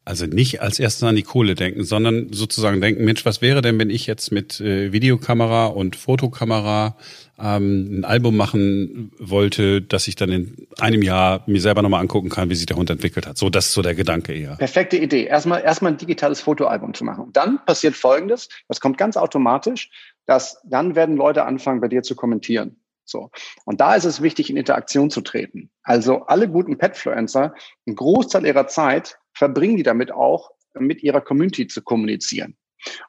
Also 0.09 0.25
nicht 0.25 0.63
als 0.63 0.79
erstes 0.79 1.07
an 1.07 1.17
die 1.17 1.23
Kohle 1.23 1.55
denken, 1.55 1.85
sondern 1.85 2.33
sozusagen 2.33 2.81
denken, 2.81 3.05
Mensch, 3.05 3.27
was 3.27 3.43
wäre 3.43 3.61
denn, 3.61 3.79
wenn 3.79 3.91
ich 3.91 4.07
jetzt 4.07 4.33
mit 4.33 4.59
äh, 4.59 4.91
Videokamera 4.91 5.67
und 5.67 5.97
Fotokamera 5.97 6.97
ähm, 7.39 7.99
ein 8.01 8.05
Album 8.07 8.35
machen 8.35 9.13
wollte, 9.19 9.83
dass 9.83 10.09
ich 10.09 10.17
dann 10.17 10.33
in 10.33 10.67
einem 10.79 11.03
Jahr 11.03 11.43
mir 11.47 11.61
selber 11.61 11.83
nochmal 11.83 12.01
angucken 12.01 12.31
kann, 12.31 12.49
wie 12.49 12.55
sich 12.55 12.65
der 12.65 12.79
Hund 12.79 12.89
entwickelt 12.89 13.27
hat. 13.27 13.37
So, 13.37 13.51
das 13.51 13.67
ist 13.67 13.75
so 13.75 13.83
der 13.83 13.95
Gedanke 13.95 14.33
eher. 14.33 14.57
Perfekte 14.57 14.97
Idee. 14.97 15.25
Erstmal, 15.25 15.61
erstmal 15.61 15.93
ein 15.93 15.99
digitales 15.99 16.41
Fotoalbum 16.41 16.95
zu 16.95 17.05
machen. 17.05 17.29
dann 17.35 17.63
passiert 17.67 17.95
Folgendes. 17.95 18.49
Das 18.67 18.81
kommt 18.81 18.97
ganz 18.97 19.19
automatisch, 19.19 19.91
dass 20.25 20.59
dann 20.65 20.95
werden 20.95 21.19
Leute 21.19 21.45
anfangen, 21.45 21.83
bei 21.83 21.89
dir 21.89 22.03
zu 22.03 22.17
kommentieren. 22.17 22.77
So. 23.05 23.31
Und 23.67 23.83
da 23.83 23.95
ist 23.95 24.05
es 24.05 24.23
wichtig, 24.23 24.49
in 24.49 24.57
Interaktion 24.57 25.11
zu 25.11 25.21
treten. 25.21 25.71
Also 25.83 26.23
alle 26.27 26.49
guten 26.49 26.79
Petfluencer, 26.79 27.55
ein 27.87 27.95
Großteil 27.95 28.47
ihrer 28.47 28.69
Zeit 28.69 29.19
verbringen 29.39 29.77
die 29.77 29.83
damit 29.83 30.13
auch, 30.13 30.51
mit 30.75 31.03
ihrer 31.03 31.21
Community 31.21 31.67
zu 31.67 31.83
kommunizieren. 31.83 32.57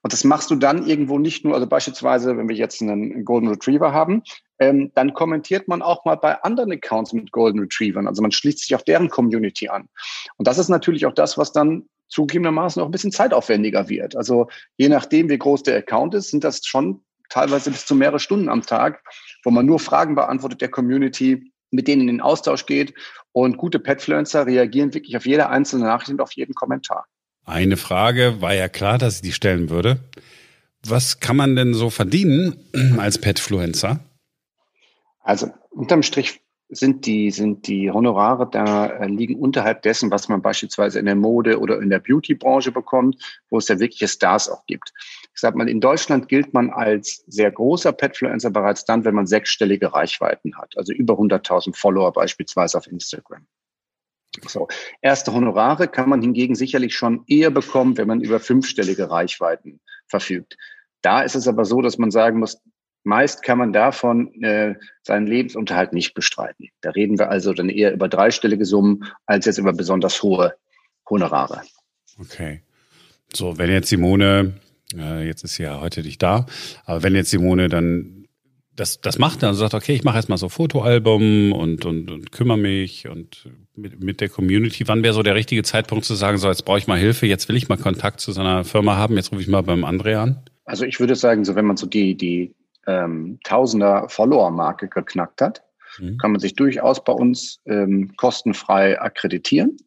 Und 0.01 0.13
das 0.13 0.23
machst 0.23 0.49
du 0.49 0.55
dann 0.55 0.87
irgendwo 0.87 1.19
nicht 1.19 1.45
nur, 1.45 1.53
also 1.53 1.67
beispielsweise, 1.67 2.37
wenn 2.37 2.49
wir 2.49 2.55
jetzt 2.55 2.81
einen 2.81 3.23
Golden 3.23 3.49
Retriever 3.49 3.93
haben, 3.93 4.23
ähm, 4.57 4.91
dann 4.95 5.13
kommentiert 5.13 5.67
man 5.67 5.81
auch 5.81 6.05
mal 6.05 6.15
bei 6.15 6.41
anderen 6.41 6.71
Accounts 6.71 7.13
mit 7.13 7.31
Golden 7.31 7.59
Retrievern. 7.59 8.07
Also 8.07 8.21
man 8.21 8.31
schließt 8.31 8.59
sich 8.59 8.73
auf 8.75 8.83
deren 8.83 9.09
Community 9.09 9.69
an. 9.69 9.87
Und 10.37 10.47
das 10.47 10.57
ist 10.57 10.69
natürlich 10.69 11.05
auch 11.05 11.13
das, 11.13 11.37
was 11.37 11.51
dann 11.51 11.87
zugegebenermaßen 12.07 12.81
auch 12.81 12.87
ein 12.87 12.91
bisschen 12.91 13.11
zeitaufwendiger 13.11 13.87
wird. 13.89 14.15
Also 14.15 14.47
je 14.77 14.89
nachdem, 14.89 15.29
wie 15.29 15.37
groß 15.37 15.63
der 15.63 15.77
Account 15.77 16.15
ist, 16.15 16.31
sind 16.31 16.43
das 16.43 16.65
schon 16.65 17.01
teilweise 17.29 17.69
bis 17.69 17.85
zu 17.85 17.93
mehrere 17.93 18.19
Stunden 18.19 18.49
am 18.49 18.63
Tag, 18.63 19.03
wo 19.43 19.51
man 19.51 19.67
nur 19.67 19.79
Fragen 19.79 20.15
beantwortet 20.15 20.61
der 20.61 20.69
Community, 20.69 21.51
mit 21.71 21.87
denen 21.87 22.01
in 22.01 22.07
den 22.07 22.21
Austausch 22.21 22.65
geht. 22.65 22.93
Und 23.31 23.57
gute 23.57 23.79
Petfluencer 23.79 24.45
reagieren 24.45 24.93
wirklich 24.93 25.15
auf 25.15 25.25
jede 25.25 25.49
einzelne 25.49 25.85
Nachricht 25.85 26.11
und 26.11 26.21
auf 26.21 26.31
jeden 26.33 26.53
Kommentar. 26.53 27.05
Eine 27.45 27.77
Frage 27.77 28.41
war 28.41 28.53
ja 28.53 28.69
klar, 28.69 28.97
dass 28.97 29.17
ich 29.17 29.21
die 29.21 29.31
stellen 29.31 29.69
würde. 29.69 29.99
Was 30.85 31.19
kann 31.19 31.35
man 31.35 31.55
denn 31.55 31.73
so 31.73 31.89
verdienen 31.89 32.63
als 32.97 33.17
Petfluencer? 33.17 33.99
Also 35.21 35.51
unterm 35.69 36.03
Strich 36.03 36.41
sind 36.69 37.07
die, 37.07 37.31
sind 37.31 37.67
die 37.67 37.91
Honorare 37.91 38.47
da 38.49 38.85
äh, 38.87 39.07
liegen 39.07 39.35
unterhalb 39.35 39.81
dessen, 39.81 40.11
was 40.11 40.29
man 40.29 40.41
beispielsweise 40.41 40.99
in 40.99 41.05
der 41.05 41.15
Mode 41.15 41.59
oder 41.59 41.81
in 41.81 41.89
der 41.89 41.99
Beauty-Branche 41.99 42.71
bekommt, 42.71 43.21
wo 43.49 43.57
es 43.57 43.67
ja 43.67 43.79
wirkliche 43.79 44.07
Stars 44.07 44.49
auch 44.49 44.65
gibt. 44.67 44.93
Ich 45.33 45.41
sag 45.41 45.55
mal, 45.55 45.67
in 45.67 45.81
Deutschland 45.81 46.29
gilt 46.29 46.53
man 46.53 46.69
als 46.69 47.23
sehr 47.27 47.51
großer 47.51 47.91
Petfluencer 47.91 48.51
bereits 48.51 48.85
dann, 48.85 49.03
wenn 49.03 49.15
man 49.15 49.25
sechsstellige 49.25 49.93
Reichweiten 49.93 50.57
hat, 50.57 50.77
also 50.77 50.93
über 50.93 51.15
100.000 51.15 51.75
Follower 51.75 52.13
beispielsweise 52.13 52.77
auf 52.77 52.87
Instagram. 52.87 53.47
So. 54.47 54.67
Erste 55.01 55.33
Honorare 55.33 55.87
kann 55.87 56.07
man 56.07 56.21
hingegen 56.21 56.53
sicherlich 56.53 56.95
schon 56.95 57.23
eher 57.27 57.49
bekommen, 57.49 57.97
wenn 57.97 58.07
man 58.07 58.21
über 58.21 58.39
fünfstellige 58.39 59.09
Reichweiten 59.09 59.79
verfügt. 60.07 60.55
Da 61.01 61.21
ist 61.21 61.35
es 61.35 61.47
aber 61.47 61.65
so, 61.65 61.81
dass 61.81 61.97
man 61.97 62.11
sagen 62.11 62.39
muss, 62.39 62.61
Meist 63.03 63.43
kann 63.43 63.57
man 63.57 63.73
davon 63.73 64.33
äh, 64.43 64.75
seinen 65.03 65.25
Lebensunterhalt 65.25 65.93
nicht 65.93 66.13
bestreiten. 66.13 66.69
Da 66.81 66.91
reden 66.91 67.17
wir 67.17 67.29
also 67.29 67.53
dann 67.53 67.69
eher 67.69 67.93
über 67.93 68.07
dreistellige 68.07 68.65
Summen 68.65 69.05
als 69.25 69.45
jetzt 69.45 69.57
über 69.57 69.73
besonders 69.73 70.21
hohe 70.21 70.53
Honorare. 71.09 71.61
Okay. 72.19 72.61
So, 73.33 73.57
wenn 73.57 73.69
jetzt 73.69 73.89
Simone, 73.89 74.53
äh, 74.95 75.25
jetzt 75.25 75.43
ist 75.43 75.55
sie 75.55 75.63
ja 75.63 75.79
heute 75.79 76.01
nicht 76.01 76.21
da, 76.21 76.45
aber 76.85 77.03
wenn 77.03 77.15
jetzt 77.15 77.29
Simone 77.29 77.69
dann 77.69 78.19
das, 78.75 79.01
das 79.01 79.19
macht, 79.19 79.43
dann 79.43 79.55
sagt, 79.55 79.73
okay, 79.73 79.93
ich 79.93 80.03
mache 80.03 80.15
erstmal 80.15 80.37
so 80.37 80.47
Fotoalbum 80.47 81.51
und, 81.51 81.85
und, 81.85 82.09
und 82.09 82.31
kümmere 82.31 82.57
mich 82.57 83.07
und 83.07 83.49
mit, 83.75 84.01
mit 84.01 84.21
der 84.21 84.29
Community, 84.29 84.87
wann 84.87 85.03
wäre 85.03 85.13
so 85.13 85.21
der 85.21 85.35
richtige 85.35 85.63
Zeitpunkt 85.63 86.05
zu 86.05 86.15
sagen, 86.15 86.37
so 86.37 86.47
jetzt 86.47 86.63
brauche 86.63 86.77
ich 86.77 86.87
mal 86.87 86.97
Hilfe, 86.97 87.25
jetzt 87.27 87.49
will 87.49 87.57
ich 87.57 87.67
mal 87.67 87.77
Kontakt 87.77 88.21
zu 88.21 88.31
seiner 88.31 88.63
Firma 88.63 88.95
haben, 88.95 89.15
jetzt 89.17 89.31
rufe 89.31 89.41
ich 89.41 89.47
mal 89.47 89.61
beim 89.61 89.83
André 89.83 90.15
an? 90.15 90.43
Also 90.65 90.85
ich 90.85 90.99
würde 90.99 91.15
sagen, 91.15 91.43
so 91.45 91.55
wenn 91.55 91.65
man 91.65 91.77
so 91.77 91.87
die, 91.87 92.15
die 92.15 92.55
ähm, 92.89 93.39
Tausender 93.43 94.09
Follower-Marke 94.09 94.87
geknackt 94.89 95.41
hat, 95.41 95.63
mhm. 95.99 96.17
kann 96.17 96.31
man 96.31 96.39
sich 96.39 96.55
durchaus 96.55 97.03
bei 97.03 97.13
uns 97.13 97.59
ähm, 97.65 98.13
kostenfrei 98.17 98.99
akkreditieren. 98.99 99.77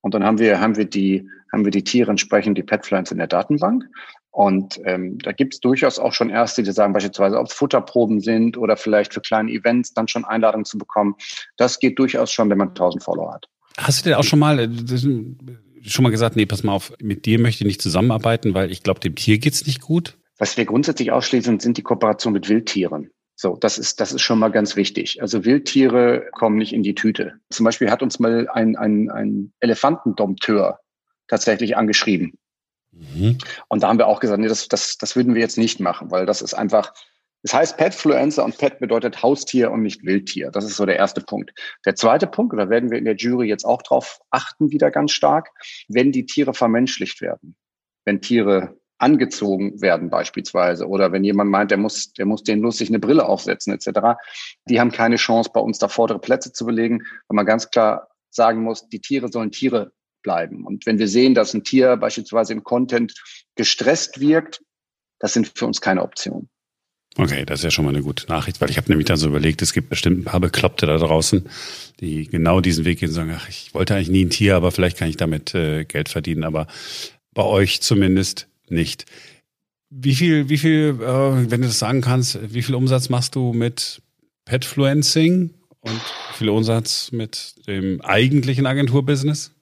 Und 0.00 0.14
dann 0.14 0.24
haben 0.24 0.38
wir, 0.38 0.60
haben 0.60 0.76
wir 0.76 0.84
die, 0.84 1.28
haben 1.52 1.64
wir 1.64 1.70
die 1.70 1.84
Tiere 1.84 2.10
entsprechend, 2.10 2.58
die 2.58 2.62
Petflines 2.62 3.10
in 3.10 3.18
der 3.18 3.28
Datenbank. 3.28 3.84
Und 4.30 4.80
ähm, 4.84 5.18
da 5.18 5.32
gibt 5.32 5.54
es 5.54 5.60
durchaus 5.60 5.98
auch 5.98 6.12
schon 6.12 6.30
Erste, 6.30 6.62
die 6.62 6.72
sagen 6.72 6.92
beispielsweise, 6.92 7.38
ob 7.38 7.46
es 7.46 7.52
Futterproben 7.52 8.20
sind 8.20 8.56
oder 8.56 8.76
vielleicht 8.76 9.12
für 9.12 9.20
kleine 9.20 9.52
Events 9.52 9.92
dann 9.92 10.08
schon 10.08 10.24
Einladungen 10.24 10.64
zu 10.64 10.78
bekommen. 10.78 11.14
Das 11.56 11.78
geht 11.78 11.98
durchaus 11.98 12.32
schon, 12.32 12.48
wenn 12.50 12.58
man 12.58 12.68
1000 12.68 13.02
Follower 13.02 13.34
hat. 13.34 13.46
Hast 13.76 14.00
du 14.00 14.08
denn 14.08 14.18
auch 14.18 14.24
schon 14.24 14.38
mal 14.38 14.58
äh, 14.58 14.68
schon 15.84 16.02
mal 16.02 16.10
gesagt, 16.10 16.36
nee, 16.36 16.46
pass 16.46 16.62
mal 16.62 16.72
auf, 16.72 16.92
mit 17.00 17.26
dir 17.26 17.38
möchte 17.38 17.64
ich 17.64 17.66
nicht 17.66 17.82
zusammenarbeiten, 17.82 18.54
weil 18.54 18.70
ich 18.70 18.82
glaube, 18.82 19.00
dem 19.00 19.14
Tier 19.14 19.38
geht's 19.38 19.66
nicht 19.66 19.80
gut? 19.80 20.16
Was 20.42 20.56
wir 20.56 20.64
grundsätzlich 20.64 21.12
ausschließen, 21.12 21.60
sind 21.60 21.76
die 21.78 21.84
Kooperationen 21.84 22.34
mit 22.34 22.48
Wildtieren. 22.48 23.12
So, 23.36 23.54
das 23.54 23.78
ist, 23.78 24.00
das 24.00 24.10
ist 24.10 24.22
schon 24.22 24.40
mal 24.40 24.50
ganz 24.50 24.74
wichtig. 24.74 25.22
Also 25.22 25.44
Wildtiere 25.44 26.30
kommen 26.32 26.56
nicht 26.56 26.72
in 26.72 26.82
die 26.82 26.96
Tüte. 26.96 27.34
Zum 27.50 27.62
Beispiel 27.62 27.92
hat 27.92 28.02
uns 28.02 28.18
mal 28.18 28.48
ein, 28.48 28.74
ein, 28.74 29.08
ein 29.08 29.52
Elefantendompteur 29.60 30.80
tatsächlich 31.28 31.76
angeschrieben. 31.76 32.40
Mhm. 32.90 33.38
Und 33.68 33.84
da 33.84 33.88
haben 33.88 33.98
wir 33.98 34.08
auch 34.08 34.18
gesagt, 34.18 34.40
nee, 34.40 34.48
das, 34.48 34.66
das, 34.66 34.98
das 34.98 35.14
würden 35.14 35.36
wir 35.36 35.40
jetzt 35.40 35.58
nicht 35.58 35.78
machen, 35.78 36.10
weil 36.10 36.26
das 36.26 36.42
ist 36.42 36.54
einfach, 36.54 36.92
das 37.44 37.54
heißt 37.54 37.76
Petfluencer 37.76 38.44
und 38.44 38.58
Pet 38.58 38.80
bedeutet 38.80 39.22
Haustier 39.22 39.70
und 39.70 39.82
nicht 39.82 40.02
Wildtier. 40.02 40.50
Das 40.50 40.64
ist 40.64 40.76
so 40.76 40.86
der 40.86 40.96
erste 40.96 41.20
Punkt. 41.20 41.52
Der 41.86 41.94
zweite 41.94 42.26
Punkt, 42.26 42.58
da 42.58 42.68
werden 42.68 42.90
wir 42.90 42.98
in 42.98 43.04
der 43.04 43.14
Jury 43.14 43.46
jetzt 43.46 43.64
auch 43.64 43.82
drauf 43.82 44.18
achten, 44.30 44.72
wieder 44.72 44.90
ganz 44.90 45.12
stark, 45.12 45.50
wenn 45.86 46.10
die 46.10 46.26
Tiere 46.26 46.52
vermenschlicht 46.52 47.20
werden. 47.20 47.54
Wenn 48.04 48.20
Tiere 48.20 48.76
angezogen 49.02 49.82
werden 49.82 50.10
beispielsweise 50.10 50.86
oder 50.86 51.10
wenn 51.10 51.24
jemand 51.24 51.50
meint, 51.50 51.70
der 51.70 51.78
muss, 51.78 52.12
der 52.12 52.24
muss 52.24 52.44
den 52.44 52.60
lustig 52.60 52.88
eine 52.88 53.00
Brille 53.00 53.26
aufsetzen 53.26 53.72
etc. 53.72 54.16
Die 54.68 54.78
haben 54.78 54.92
keine 54.92 55.16
Chance, 55.16 55.50
bei 55.52 55.60
uns 55.60 55.78
da 55.78 55.88
vordere 55.88 56.20
Plätze 56.20 56.52
zu 56.52 56.64
belegen, 56.64 57.02
weil 57.26 57.34
man 57.34 57.46
ganz 57.46 57.70
klar 57.70 58.08
sagen 58.30 58.62
muss, 58.62 58.88
die 58.88 59.00
Tiere 59.00 59.28
sollen 59.30 59.50
Tiere 59.50 59.92
bleiben. 60.22 60.64
Und 60.64 60.86
wenn 60.86 61.00
wir 61.00 61.08
sehen, 61.08 61.34
dass 61.34 61.52
ein 61.52 61.64
Tier 61.64 61.96
beispielsweise 61.96 62.52
im 62.52 62.62
Content 62.62 63.12
gestresst 63.56 64.20
wirkt, 64.20 64.62
das 65.18 65.32
sind 65.32 65.52
für 65.54 65.66
uns 65.66 65.80
keine 65.80 66.02
Optionen. 66.02 66.48
Okay, 67.18 67.44
das 67.44 67.60
ist 67.60 67.64
ja 67.64 67.70
schon 67.70 67.84
mal 67.84 67.90
eine 67.90 68.02
gute 68.02 68.26
Nachricht, 68.28 68.60
weil 68.60 68.70
ich 68.70 68.78
habe 68.78 68.88
nämlich 68.88 69.06
dann 69.06 69.18
so 69.18 69.28
überlegt, 69.28 69.60
es 69.60 69.72
gibt 69.74 69.90
bestimmt 69.90 70.20
ein 70.20 70.24
paar 70.24 70.40
Bekloppte 70.40 70.86
da 70.86 70.96
draußen, 70.96 71.46
die 72.00 72.26
genau 72.26 72.60
diesen 72.60 72.84
Weg 72.84 73.00
gehen 73.00 73.08
und 73.08 73.14
sagen, 73.14 73.34
ach, 73.36 73.48
ich 73.48 73.74
wollte 73.74 73.94
eigentlich 73.94 74.10
nie 74.10 74.24
ein 74.24 74.30
Tier, 74.30 74.56
aber 74.56 74.70
vielleicht 74.70 74.96
kann 74.96 75.08
ich 75.08 75.18
damit 75.18 75.54
äh, 75.54 75.84
Geld 75.84 76.08
verdienen, 76.08 76.44
aber 76.44 76.68
bei 77.34 77.42
euch 77.42 77.82
zumindest 77.82 78.48
nicht. 78.72 79.06
Wie 79.90 80.14
viel, 80.14 80.48
wie 80.48 80.58
viel, 80.58 80.98
äh, 81.00 81.50
wenn 81.50 81.60
du 81.60 81.66
das 81.66 81.78
sagen 81.78 82.00
kannst, 82.00 82.54
wie 82.54 82.62
viel 82.62 82.74
Umsatz 82.74 83.08
machst 83.08 83.34
du 83.36 83.52
mit 83.52 84.02
Petfluencing 84.44 85.54
und 85.80 85.92
wie 85.92 86.34
viel 86.38 86.48
Umsatz 86.48 87.12
mit 87.12 87.66
dem 87.66 88.00
eigentlichen 88.00 88.66
Agenturbusiness? 88.66 89.52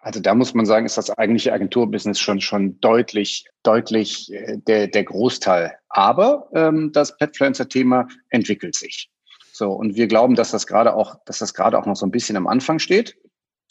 Also 0.00 0.20
da 0.20 0.34
muss 0.34 0.54
man 0.54 0.64
sagen, 0.64 0.86
ist 0.86 0.96
das 0.96 1.10
eigentliche 1.10 1.52
Agenturbusiness 1.52 2.18
schon 2.18 2.40
schon 2.40 2.80
deutlich 2.80 3.44
deutlich 3.62 4.32
äh, 4.32 4.56
der 4.66 4.88
der 4.88 5.04
Großteil. 5.04 5.74
Aber 5.88 6.48
ähm, 6.54 6.90
das 6.92 7.16
Petfluencer-Thema 7.18 8.08
entwickelt 8.30 8.74
sich. 8.74 9.10
So 9.52 9.72
und 9.72 9.96
wir 9.96 10.06
glauben, 10.06 10.36
dass 10.36 10.52
das 10.52 10.66
gerade 10.66 10.94
auch 10.94 11.16
dass 11.26 11.38
das 11.38 11.52
gerade 11.52 11.78
auch 11.78 11.86
noch 11.86 11.96
so 11.96 12.06
ein 12.06 12.10
bisschen 12.10 12.36
am 12.36 12.46
Anfang 12.46 12.78
steht. 12.78 13.16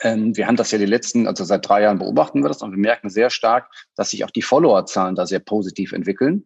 Ähm, 0.02 0.36
wir 0.36 0.48
haben 0.48 0.56
das 0.56 0.72
ja 0.72 0.78
die 0.78 0.86
letzten, 0.86 1.28
also 1.28 1.44
seit 1.44 1.68
drei 1.68 1.82
Jahren 1.82 2.00
beobachten 2.00 2.44
wir 2.44 2.48
das 2.48 2.62
und 2.62 2.72
wir 2.72 2.78
merken 2.78 3.10
sehr 3.10 3.30
stark, 3.30 3.70
dass 3.96 4.12
sich 4.12 4.24
auch 4.24 4.32
die 4.32 4.42
Followerzahlen 4.42 5.16
da 5.16 5.26
sehr 5.26 5.40
positiv 5.40 5.92
entwickeln. 5.92 6.46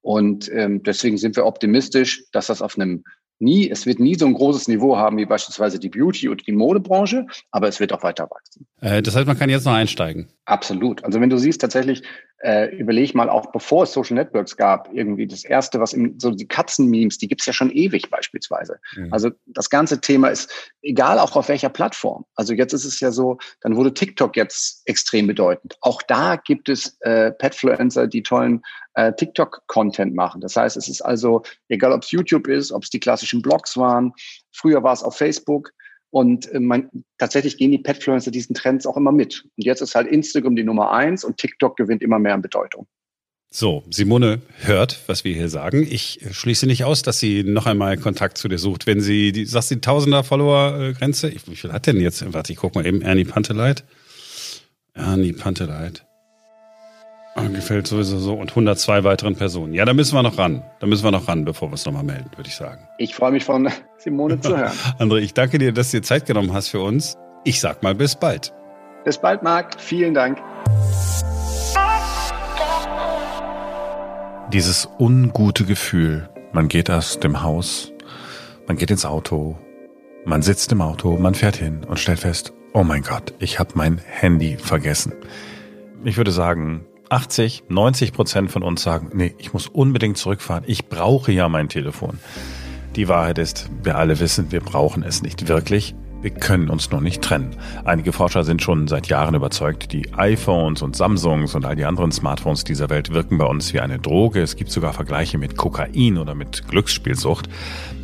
Und 0.00 0.50
ähm, 0.52 0.82
deswegen 0.82 1.16
sind 1.16 1.36
wir 1.36 1.46
optimistisch, 1.46 2.24
dass 2.32 2.48
das 2.48 2.62
auf 2.62 2.76
einem 2.76 3.04
nie, 3.42 3.68
es 3.68 3.86
wird 3.86 3.98
nie 3.98 4.14
so 4.14 4.26
ein 4.26 4.34
großes 4.34 4.68
Niveau 4.68 4.96
haben 4.96 5.18
wie 5.18 5.26
beispielsweise 5.26 5.78
die 5.78 5.88
Beauty- 5.88 6.28
und 6.28 6.46
die 6.46 6.52
Modebranche, 6.52 7.26
aber 7.50 7.68
es 7.68 7.80
wird 7.80 7.92
auch 7.92 8.02
weiter 8.02 8.28
wachsen. 8.30 8.66
Äh, 8.80 9.02
das 9.02 9.16
heißt, 9.16 9.26
man 9.26 9.38
kann 9.38 9.50
jetzt 9.50 9.66
noch 9.66 9.72
einsteigen. 9.72 10.28
Absolut. 10.44 11.04
Also 11.04 11.20
wenn 11.20 11.30
du 11.30 11.38
siehst, 11.38 11.60
tatsächlich, 11.60 12.02
äh, 12.42 12.74
überleg 12.74 13.14
mal, 13.14 13.28
auch 13.28 13.52
bevor 13.52 13.84
es 13.84 13.92
Social 13.92 14.16
Networks 14.16 14.56
gab, 14.56 14.92
irgendwie 14.92 15.26
das 15.26 15.44
erste, 15.44 15.80
was 15.80 15.92
im, 15.92 16.18
so 16.18 16.30
die 16.30 16.46
Katzen-Memes, 16.46 17.18
die 17.18 17.28
gibt's 17.28 17.46
ja 17.46 17.52
schon 17.52 17.70
ewig 17.70 18.10
beispielsweise. 18.10 18.80
Mhm. 18.96 19.12
Also 19.12 19.30
das 19.46 19.70
ganze 19.70 20.00
Thema 20.00 20.28
ist, 20.28 20.50
egal 20.82 21.20
auch 21.20 21.36
auf 21.36 21.48
welcher 21.48 21.68
Plattform. 21.68 22.24
Also 22.34 22.52
jetzt 22.52 22.72
ist 22.72 22.84
es 22.84 22.98
ja 22.98 23.12
so, 23.12 23.38
dann 23.60 23.76
wurde 23.76 23.94
TikTok 23.94 24.36
jetzt 24.36 24.82
extrem 24.86 25.28
bedeutend. 25.28 25.76
Auch 25.80 26.02
da 26.02 26.36
gibt 26.36 26.68
es 26.68 26.96
äh, 27.00 27.30
Petfluencer, 27.30 28.08
die 28.08 28.24
tollen 28.24 28.62
äh, 28.94 29.12
TikTok-Content 29.12 30.14
machen. 30.14 30.40
Das 30.40 30.56
heißt, 30.56 30.76
es 30.76 30.88
ist 30.88 31.00
also, 31.00 31.42
egal 31.68 31.92
ob 31.92 32.02
es 32.02 32.10
YouTube 32.10 32.48
ist, 32.48 32.72
ob 32.72 32.82
es 32.82 32.90
die 32.90 33.00
klassischen 33.00 33.40
Blogs 33.40 33.76
waren, 33.76 34.12
früher 34.50 34.82
war 34.82 34.92
es 34.92 35.04
auf 35.04 35.16
Facebook, 35.16 35.72
und 36.12 36.52
äh, 36.52 36.60
man, 36.60 36.90
tatsächlich 37.18 37.56
gehen 37.56 37.70
die 37.70 37.78
Petfluencer 37.78 38.30
diesen 38.30 38.54
Trends 38.54 38.86
auch 38.86 38.96
immer 38.96 39.12
mit. 39.12 39.44
Und 39.56 39.64
jetzt 39.64 39.80
ist 39.80 39.94
halt 39.94 40.06
Instagram 40.06 40.54
die 40.54 40.62
Nummer 40.62 40.92
eins 40.92 41.24
und 41.24 41.38
TikTok 41.38 41.76
gewinnt 41.76 42.02
immer 42.02 42.18
mehr 42.18 42.34
an 42.34 42.42
Bedeutung. 42.42 42.86
So, 43.50 43.82
Simone 43.90 44.40
hört, 44.60 45.00
was 45.06 45.24
wir 45.24 45.34
hier 45.34 45.48
sagen. 45.48 45.86
Ich 45.90 46.20
schließe 46.30 46.66
nicht 46.66 46.84
aus, 46.84 47.02
dass 47.02 47.18
sie 47.18 47.44
noch 47.44 47.66
einmal 47.66 47.96
Kontakt 47.96 48.38
zu 48.38 48.48
dir 48.48 48.58
sucht. 48.58 48.86
Wenn 48.86 49.00
sie, 49.00 49.32
die, 49.32 49.46
sagst 49.46 49.70
du, 49.70 49.74
die 49.76 49.80
Tausender-Follower-Grenze? 49.80 51.32
Wie 51.46 51.56
viel 51.56 51.72
hat 51.72 51.86
denn 51.86 52.00
jetzt? 52.00 52.32
Warte, 52.32 52.52
ich 52.52 52.58
guck 52.58 52.74
mal 52.74 52.86
eben. 52.86 53.02
Ernie 53.02 53.24
Panteleit. 53.24 53.84
Ernie 54.94 55.32
Panteleit. 55.32 56.04
Ah, 57.34 57.48
gefällt 57.48 57.86
sowieso 57.86 58.18
so. 58.18 58.34
Und 58.34 58.50
102 58.50 59.04
weiteren 59.04 59.36
Personen. 59.36 59.72
Ja, 59.72 59.84
da 59.86 59.94
müssen 59.94 60.14
wir 60.14 60.22
noch 60.22 60.36
ran. 60.36 60.62
Da 60.80 60.86
müssen 60.86 61.04
wir 61.04 61.10
noch 61.10 61.28
ran, 61.28 61.44
bevor 61.44 61.70
wir 61.70 61.74
es 61.74 61.86
nochmal 61.86 62.04
melden, 62.04 62.30
würde 62.36 62.48
ich 62.48 62.56
sagen. 62.56 62.86
Ich 62.98 63.14
freue 63.14 63.32
mich 63.32 63.44
von 63.44 63.70
Simone 63.96 64.38
zu 64.40 64.56
hören. 64.56 64.72
André, 64.98 65.18
ich 65.20 65.32
danke 65.32 65.58
dir, 65.58 65.72
dass 65.72 65.90
du 65.90 65.98
dir 65.98 66.02
Zeit 66.02 66.26
genommen 66.26 66.52
hast 66.52 66.68
für 66.68 66.80
uns. 66.80 67.16
Ich 67.44 67.58
sag 67.60 67.82
mal 67.82 67.94
bis 67.94 68.16
bald. 68.16 68.52
Bis 69.04 69.18
bald, 69.18 69.42
Marc. 69.42 69.80
Vielen 69.80 70.12
Dank. 70.14 70.38
Dieses 74.52 74.86
ungute 74.98 75.64
Gefühl. 75.64 76.28
Man 76.52 76.68
geht 76.68 76.90
aus 76.90 77.18
dem 77.18 77.42
Haus, 77.42 77.92
man 78.66 78.76
geht 78.76 78.90
ins 78.90 79.06
Auto, 79.06 79.56
man 80.26 80.42
sitzt 80.42 80.70
im 80.70 80.82
Auto, 80.82 81.16
man 81.16 81.34
fährt 81.34 81.56
hin 81.56 81.82
und 81.88 81.98
stellt 81.98 82.18
fest, 82.18 82.52
oh 82.74 82.84
mein 82.84 83.02
Gott, 83.02 83.32
ich 83.38 83.58
habe 83.58 83.70
mein 83.74 83.98
Handy 84.06 84.58
vergessen. 84.58 85.14
Ich 86.04 86.18
würde 86.18 86.30
sagen, 86.30 86.84
80, 87.12 87.64
90 87.68 88.14
Prozent 88.14 88.50
von 88.50 88.62
uns 88.62 88.82
sagen, 88.82 89.10
nee, 89.12 89.34
ich 89.36 89.52
muss 89.52 89.68
unbedingt 89.68 90.16
zurückfahren. 90.16 90.64
Ich 90.66 90.88
brauche 90.88 91.30
ja 91.30 91.46
mein 91.50 91.68
Telefon. 91.68 92.18
Die 92.96 93.06
Wahrheit 93.06 93.36
ist, 93.38 93.68
wir 93.82 93.96
alle 93.98 94.18
wissen, 94.18 94.50
wir 94.50 94.60
brauchen 94.60 95.02
es 95.02 95.22
nicht 95.22 95.46
wirklich. 95.46 95.94
Wir 96.22 96.30
können 96.30 96.70
uns 96.70 96.88
nur 96.92 97.00
nicht 97.00 97.20
trennen. 97.20 97.56
Einige 97.84 98.12
Forscher 98.12 98.44
sind 98.44 98.62
schon 98.62 98.86
seit 98.86 99.08
Jahren 99.08 99.34
überzeugt, 99.34 99.92
die 99.92 100.14
iPhones 100.14 100.80
und 100.80 100.94
Samsungs 100.94 101.56
und 101.56 101.64
all 101.64 101.74
die 101.74 101.84
anderen 101.84 102.12
Smartphones 102.12 102.62
dieser 102.62 102.90
Welt 102.90 103.12
wirken 103.12 103.38
bei 103.38 103.44
uns 103.44 103.74
wie 103.74 103.80
eine 103.80 103.98
Droge. 103.98 104.40
Es 104.40 104.54
gibt 104.54 104.70
sogar 104.70 104.92
Vergleiche 104.92 105.36
mit 105.36 105.56
Kokain 105.56 106.18
oder 106.18 106.36
mit 106.36 106.68
Glücksspielsucht. 106.68 107.48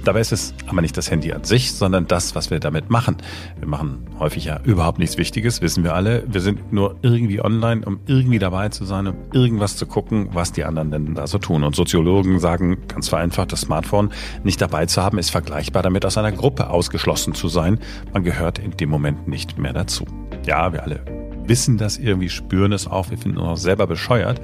Dabei 0.04 0.20
ist 0.20 0.32
es 0.32 0.54
aber 0.66 0.80
nicht 0.80 0.96
das 0.96 1.10
Handy 1.10 1.32
an 1.32 1.44
sich, 1.44 1.72
sondern 1.72 2.06
das, 2.06 2.34
was 2.34 2.50
wir 2.50 2.58
damit 2.60 2.90
machen. 2.90 3.18
Wir 3.58 3.68
machen 3.68 4.06
häufig 4.18 4.46
ja 4.46 4.60
überhaupt 4.64 4.98
nichts 4.98 5.18
Wichtiges, 5.18 5.60
wissen 5.60 5.84
wir 5.84 5.94
alle. 5.94 6.24
Wir 6.26 6.40
sind 6.40 6.72
nur 6.72 6.96
irgendwie 7.02 7.40
online, 7.40 7.84
um 7.84 8.00
irgendwie 8.06 8.38
dabei 8.38 8.68
zu 8.70 8.84
sein, 8.84 9.06
um 9.06 9.14
irgendwas 9.32 9.76
zu 9.76 9.86
gucken, 9.86 10.30
was 10.32 10.52
die 10.52 10.64
anderen 10.64 10.90
denn 10.90 11.14
da 11.14 11.26
so 11.26 11.38
tun. 11.38 11.62
Und 11.62 11.76
Soziologen 11.76 12.40
sagen 12.40 12.78
ganz 12.88 13.08
vereinfacht, 13.08 13.52
das 13.52 13.62
Smartphone 13.62 14.10
nicht 14.44 14.60
dabei 14.60 14.86
zu 14.86 15.02
haben, 15.02 15.18
ist 15.18 15.30
vergleichbar 15.30 15.82
damit, 15.82 16.04
aus 16.04 16.16
einer 16.16 16.32
Gruppe 16.32 16.70
ausgeschlossen 16.70 17.34
zu 17.34 17.48
sein. 17.48 17.78
Man 18.12 18.24
gehört 18.24 18.58
in 18.58 18.76
dem 18.76 18.90
Moment 18.90 19.28
nicht 19.28 19.58
mehr 19.58 19.72
dazu. 19.72 20.04
Ja, 20.46 20.72
wir 20.72 20.82
alle 20.82 21.18
wissen 21.48 21.78
das 21.78 21.98
irgendwie, 21.98 22.28
spüren 22.28 22.72
es 22.72 22.86
auch, 22.86 23.10
wir 23.10 23.18
finden 23.18 23.38
uns 23.38 23.48
auch 23.48 23.62
selber 23.62 23.86
bescheuert. 23.86 24.40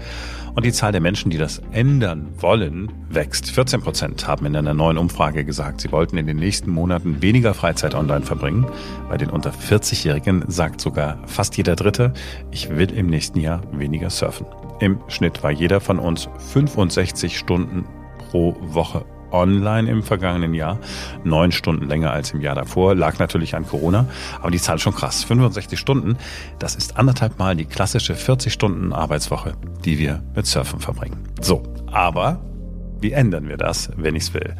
Und 0.54 0.64
die 0.64 0.72
Zahl 0.72 0.92
der 0.92 1.00
Menschen, 1.00 1.30
die 1.30 1.38
das 1.38 1.60
ändern 1.72 2.28
wollen, 2.38 2.90
wächst. 3.10 3.50
14 3.50 3.80
Prozent 3.80 4.26
haben 4.26 4.46
in 4.46 4.56
einer 4.56 4.74
neuen 4.74 4.98
Umfrage 4.98 5.44
gesagt, 5.44 5.80
sie 5.80 5.90
wollten 5.90 6.16
in 6.16 6.26
den 6.26 6.36
nächsten 6.36 6.70
Monaten 6.70 7.22
weniger 7.22 7.54
Freizeit 7.54 7.94
online 7.94 8.24
verbringen. 8.24 8.66
Bei 9.08 9.16
den 9.16 9.30
unter 9.30 9.50
40-Jährigen 9.50 10.44
sagt 10.48 10.80
sogar 10.80 11.18
fast 11.26 11.56
jeder 11.56 11.74
Dritte, 11.76 12.12
ich 12.50 12.70
will 12.70 12.90
im 12.92 13.08
nächsten 13.08 13.40
Jahr 13.40 13.62
weniger 13.72 14.10
surfen. 14.10 14.46
Im 14.80 14.98
Schnitt 15.08 15.42
war 15.42 15.50
jeder 15.50 15.80
von 15.80 15.98
uns 15.98 16.28
65 16.52 17.36
Stunden 17.36 17.84
pro 18.18 18.56
Woche 18.60 19.04
online 19.34 19.90
im 19.90 20.02
vergangenen 20.02 20.54
Jahr. 20.54 20.78
Neun 21.24 21.52
Stunden 21.52 21.88
länger 21.88 22.12
als 22.12 22.32
im 22.32 22.40
Jahr 22.40 22.54
davor. 22.54 22.94
Lag 22.94 23.18
natürlich 23.18 23.54
an 23.54 23.66
Corona. 23.66 24.06
Aber 24.40 24.50
die 24.50 24.60
Zahl 24.60 24.76
ist 24.76 24.82
schon 24.82 24.94
krass. 24.94 25.24
65 25.24 25.78
Stunden, 25.78 26.16
das 26.58 26.76
ist 26.76 26.96
anderthalb 26.96 27.38
Mal 27.38 27.56
die 27.56 27.64
klassische 27.64 28.14
40 28.14 28.52
Stunden 28.52 28.92
Arbeitswoche, 28.92 29.54
die 29.84 29.98
wir 29.98 30.22
mit 30.34 30.46
Surfen 30.46 30.80
verbringen. 30.80 31.28
So, 31.40 31.62
aber 31.90 32.40
wie 33.00 33.12
ändern 33.12 33.48
wir 33.48 33.56
das, 33.56 33.90
wenn 33.96 34.14
ich 34.14 34.24
es 34.24 34.34
will? 34.34 34.54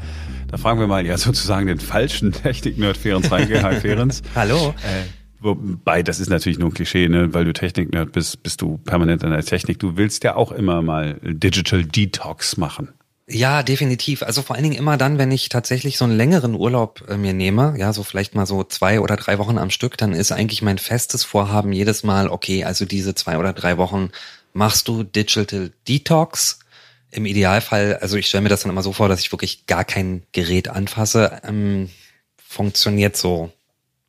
Da 0.51 0.59
fragen 0.59 0.81
wir 0.81 0.87
mal 0.87 1.07
ja 1.07 1.17
sozusagen 1.17 1.67
den 1.67 1.81
falschen 1.81 2.33
Technik-Nerd 2.33 2.97
Ferenc 2.97 3.31
Reinke. 3.31 3.63
Hi 3.63 3.77
Ferenc. 3.77 4.15
Hallo. 4.35 4.75
Äh, 4.83 5.05
Wobei, 5.41 6.03
das 6.03 6.21
ist 6.21 6.31
natürlich 6.31 6.59
nur 6.59 6.71
ein 6.71 6.75
Klischee, 6.75 7.09
ne? 7.09 7.35
weil 7.35 7.45
du 7.45 7.53
Technik-Nerd 7.53 8.13
bist, 8.13 8.43
bist 8.43 8.63
du 8.63 8.79
permanent 8.79 9.23
in 9.23 9.31
der 9.31 9.45
Technik. 9.45 9.79
Du 9.79 9.97
willst 9.99 10.25
ja 10.25 10.37
auch 10.37 10.53
immer 10.53 10.81
mal 10.81 11.21
Digital 11.23 11.85
Detox 11.85 12.57
machen. 12.57 12.95
Ja, 13.27 13.63
definitiv. 13.63 14.23
Also 14.23 14.43
vor 14.43 14.55
allen 14.55 14.65
Dingen 14.65 14.77
immer 14.77 14.99
dann, 14.99 15.17
wenn 15.17 15.33
ich 15.33 15.49
tatsächlich 15.49 15.97
so 15.97 16.05
einen 16.05 16.17
längeren 16.17 16.55
Urlaub 16.55 17.05
äh, 17.09 17.17
mir 17.17 17.33
nehme, 17.33 17.75
ja, 17.79 17.93
so 17.95 18.03
vielleicht 18.03 18.35
mal 18.35 18.45
so 18.45 18.65
zwei 18.65 19.01
oder 19.01 19.17
drei 19.17 19.39
Wochen 19.39 19.57
am 19.57 19.71
Stück, 19.71 19.97
dann 19.97 20.13
ist 20.13 20.31
eigentlich 20.31 20.61
mein 20.61 20.77
festes 20.77 21.25
Vorhaben 21.25 21.73
jedes 21.73 22.03
Mal, 22.03 22.29
okay, 22.29 22.65
also 22.65 22.85
diese 22.85 23.15
zwei 23.15 23.39
oder 23.39 23.55
drei 23.55 23.79
Wochen 23.79 24.11
machst 24.53 24.89
du 24.89 25.05
Digital 25.05 25.73
Detox. 25.89 26.59
Im 27.11 27.25
Idealfall, 27.27 27.97
also 27.97 28.17
ich 28.17 28.27
stelle 28.27 28.43
mir 28.43 28.49
das 28.51 28.63
dann 28.63 28.71
immer 28.71 28.83
so 28.83 28.93
vor, 28.93 29.09
dass 29.09 29.21
ich 29.21 29.33
wirklich 29.33 29.67
gar 29.67 29.85
kein 29.85 30.25
Gerät 30.33 30.69
anfasse. 30.69 31.41
Ähm, 31.45 31.89
funktioniert 32.37 33.17
so 33.17 33.53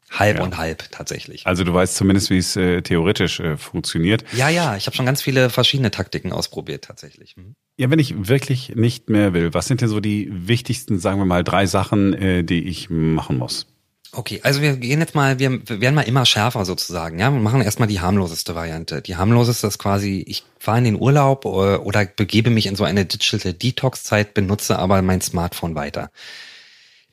halb 0.10 0.38
ja. 0.38 0.44
und 0.44 0.58
halb 0.58 0.92
tatsächlich. 0.92 1.46
Also 1.46 1.64
du 1.64 1.74
weißt 1.74 1.96
zumindest, 1.96 2.30
wie 2.30 2.38
es 2.38 2.56
äh, 2.56 2.82
theoretisch 2.82 3.40
äh, 3.40 3.58
funktioniert. 3.58 4.24
Ja, 4.34 4.50
ja, 4.50 4.76
ich 4.76 4.86
habe 4.86 4.96
schon 4.96 5.06
ganz 5.06 5.22
viele 5.22 5.50
verschiedene 5.50 5.92
Taktiken 5.92 6.32
ausprobiert 6.32 6.86
tatsächlich. 6.86 7.36
Mhm. 7.38 7.56
Ja, 7.78 7.90
wenn 7.90 8.00
ich 8.00 8.28
wirklich 8.30 8.76
nicht 8.76 9.10
mehr 9.10 9.34
will, 9.34 9.54
was 9.54 9.68
sind 9.68 9.82
denn 9.82 9.90
so 9.90 10.00
die 10.00 10.30
wichtigsten, 10.32 11.00
sagen 11.00 11.20
wir 11.20 11.26
mal, 11.26 11.44
drei 11.44 11.66
Sachen, 11.66 12.14
äh, 12.14 12.44
die 12.44 12.68
ich 12.68 12.90
machen 12.90 13.38
muss? 13.38 13.68
Okay, 14.12 14.40
also 14.44 14.62
wir 14.62 14.78
gehen 14.78 15.02
jetzt 15.02 15.14
mal, 15.14 15.40
wir 15.40 15.68
werden 15.68 15.96
mal 15.96 16.04
immer 16.04 16.26
schärfer 16.26 16.64
sozusagen, 16.64 17.20
ja. 17.20 17.32
Wir 17.32 17.40
machen 17.42 17.62
erstmal 17.62 17.90
die 17.90 18.00
harmloseste 18.00 18.56
Variante. 18.56 19.02
Die 19.02 19.18
harmloseste 19.18 19.68
ist 19.68 19.78
quasi, 19.78 20.24
ich 20.26 20.46
fahre 20.58 20.78
in 20.78 20.84
den 20.86 20.96
Urlaub 21.02 21.44
äh, 21.44 21.48
oder 21.48 22.06
begebe 22.06 22.50
mich 22.50 22.68
in 22.68 22.78
so 22.78 22.86
eine 22.86 23.06
Digital 23.06 23.54
Detox-Zeit, 23.54 24.34
benutze 24.34 24.80
aber 24.80 25.02
mein 25.02 25.20
Smartphone 25.20 25.76
weiter. 25.76 26.12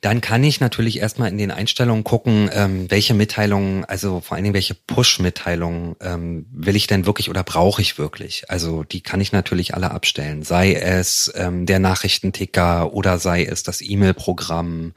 Dann 0.03 0.19
kann 0.19 0.43
ich 0.43 0.59
natürlich 0.59 0.99
erstmal 0.99 1.29
in 1.29 1.37
den 1.37 1.49
Einstellungen 1.49 2.03
gucken, 2.03 2.49
ähm, 2.51 2.91
welche 2.91 3.13
Mitteilungen, 3.13 3.85
also 3.85 4.19
vor 4.19 4.35
allen 4.35 4.43
Dingen 4.43 4.53
welche 4.53 4.75
Push-Mitteilungen 4.75 5.95
ähm, 6.01 6.45
will 6.51 6.75
ich 6.75 6.87
denn 6.87 7.05
wirklich 7.05 7.29
oder 7.29 7.41
brauche 7.41 7.81
ich 7.81 7.97
wirklich. 7.97 8.43
Also 8.49 8.83
die 8.83 8.99
kann 8.99 9.21
ich 9.21 9.31
natürlich 9.31 9.75
alle 9.75 9.91
abstellen. 9.91 10.43
Sei 10.43 10.73
es 10.73 11.31
ähm, 11.37 11.65
der 11.65 11.79
Nachrichtenticker 11.79 12.91
oder 12.91 13.17
sei 13.17 13.45
es 13.45 13.63
das 13.63 13.79
E-Mail-Programm 13.79 14.91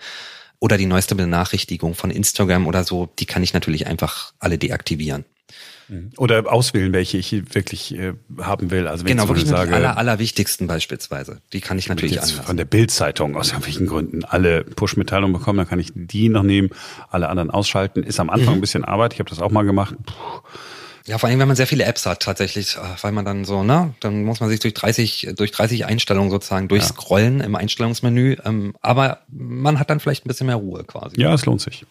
oder 0.59 0.77
die 0.77 0.87
neueste 0.87 1.15
Benachrichtigung 1.15 1.95
von 1.95 2.11
Instagram 2.11 2.67
oder 2.67 2.83
so, 2.83 3.07
die 3.21 3.27
kann 3.27 3.45
ich 3.45 3.55
natürlich 3.55 3.87
einfach 3.87 4.33
alle 4.41 4.59
deaktivieren. 4.59 5.25
Mhm. 5.89 6.13
Oder 6.17 6.53
auswählen, 6.53 6.93
welche 6.93 7.19
ich 7.19 7.55
wirklich 7.55 7.95
äh, 7.95 8.15
haben 8.41 8.71
will. 8.71 8.89
Also 8.89 9.05
wenn 9.05 9.13
genau, 9.13 9.25
ich 9.25 9.29
wirklich 9.29 9.49
sage, 9.49 9.71
die 9.71 9.75
aller, 9.75 9.97
allerwichtigsten 9.97 10.67
beispielsweise. 10.67 11.41
Die 11.53 11.61
kann 11.61 11.79
ich 11.79 11.89
natürlich 11.89 12.13
jetzt 12.13 12.25
anlassen. 12.25 12.45
Von 12.45 12.57
der 12.57 12.65
Bildzeitung 12.65 13.37
aus 13.37 13.49
irgendwelchen 13.51 13.87
Gründen 13.87 14.25
alle 14.25 14.65
Push-Mitteilungen 14.65 15.33
bekommen, 15.33 15.59
dann 15.59 15.69
kann 15.69 15.79
ich 15.79 15.93
die 15.95 16.29
noch 16.29 16.43
nehmen, 16.43 16.71
alle 17.11 17.29
anderen 17.29 17.51
ausschalten. 17.51 18.03
Ist 18.03 18.21
am 18.21 18.31
Anfang 18.31 18.55
mhm. 18.55 18.59
ein 18.59 18.61
bisschen 18.61 18.85
Arbeit. 18.85 19.15
Ich 19.15 19.19
habe 19.21 19.31
das 19.31 19.41
auch 19.41 19.51
mal 19.51 19.63
gemacht. 19.63 19.95
Puh. 20.07 20.43
Ja, 21.07 21.19
vor 21.19 21.29
allem, 21.29 21.39
wenn 21.39 21.47
man 21.47 21.57
sehr 21.57 21.69
viele 21.69 21.85
Apps 21.85 22.05
hat, 22.05 22.21
tatsächlich, 22.21 22.77
äh, 22.77 22.81
weil 23.01 23.13
man 23.13 23.25
dann 23.25 23.45
so, 23.45 23.63
ne, 23.63 23.95
dann 24.01 24.25
muss 24.25 24.41
man 24.41 24.49
sich 24.49 24.59
durch 24.59 24.75
30, 24.75 25.35
durch 25.37 25.53
30 25.53 25.87
Einstellungen 25.87 26.31
sozusagen 26.31 26.67
durchscrollen 26.67 27.39
ja. 27.39 27.45
im 27.45 27.55
Einstellungsmenü. 27.55 28.37
Ähm, 28.45 28.75
aber 28.81 29.21
man 29.29 29.79
hat 29.79 29.89
dann 29.89 30.01
vielleicht 30.01 30.27
ein 30.27 30.29
bisschen 30.29 30.49
mehr 30.49 30.57
Ruhe 30.57 30.83
quasi. 30.83 31.21
Ja, 31.21 31.33
es 31.33 31.47
lohnt 31.47 31.61
sich. 31.61 31.87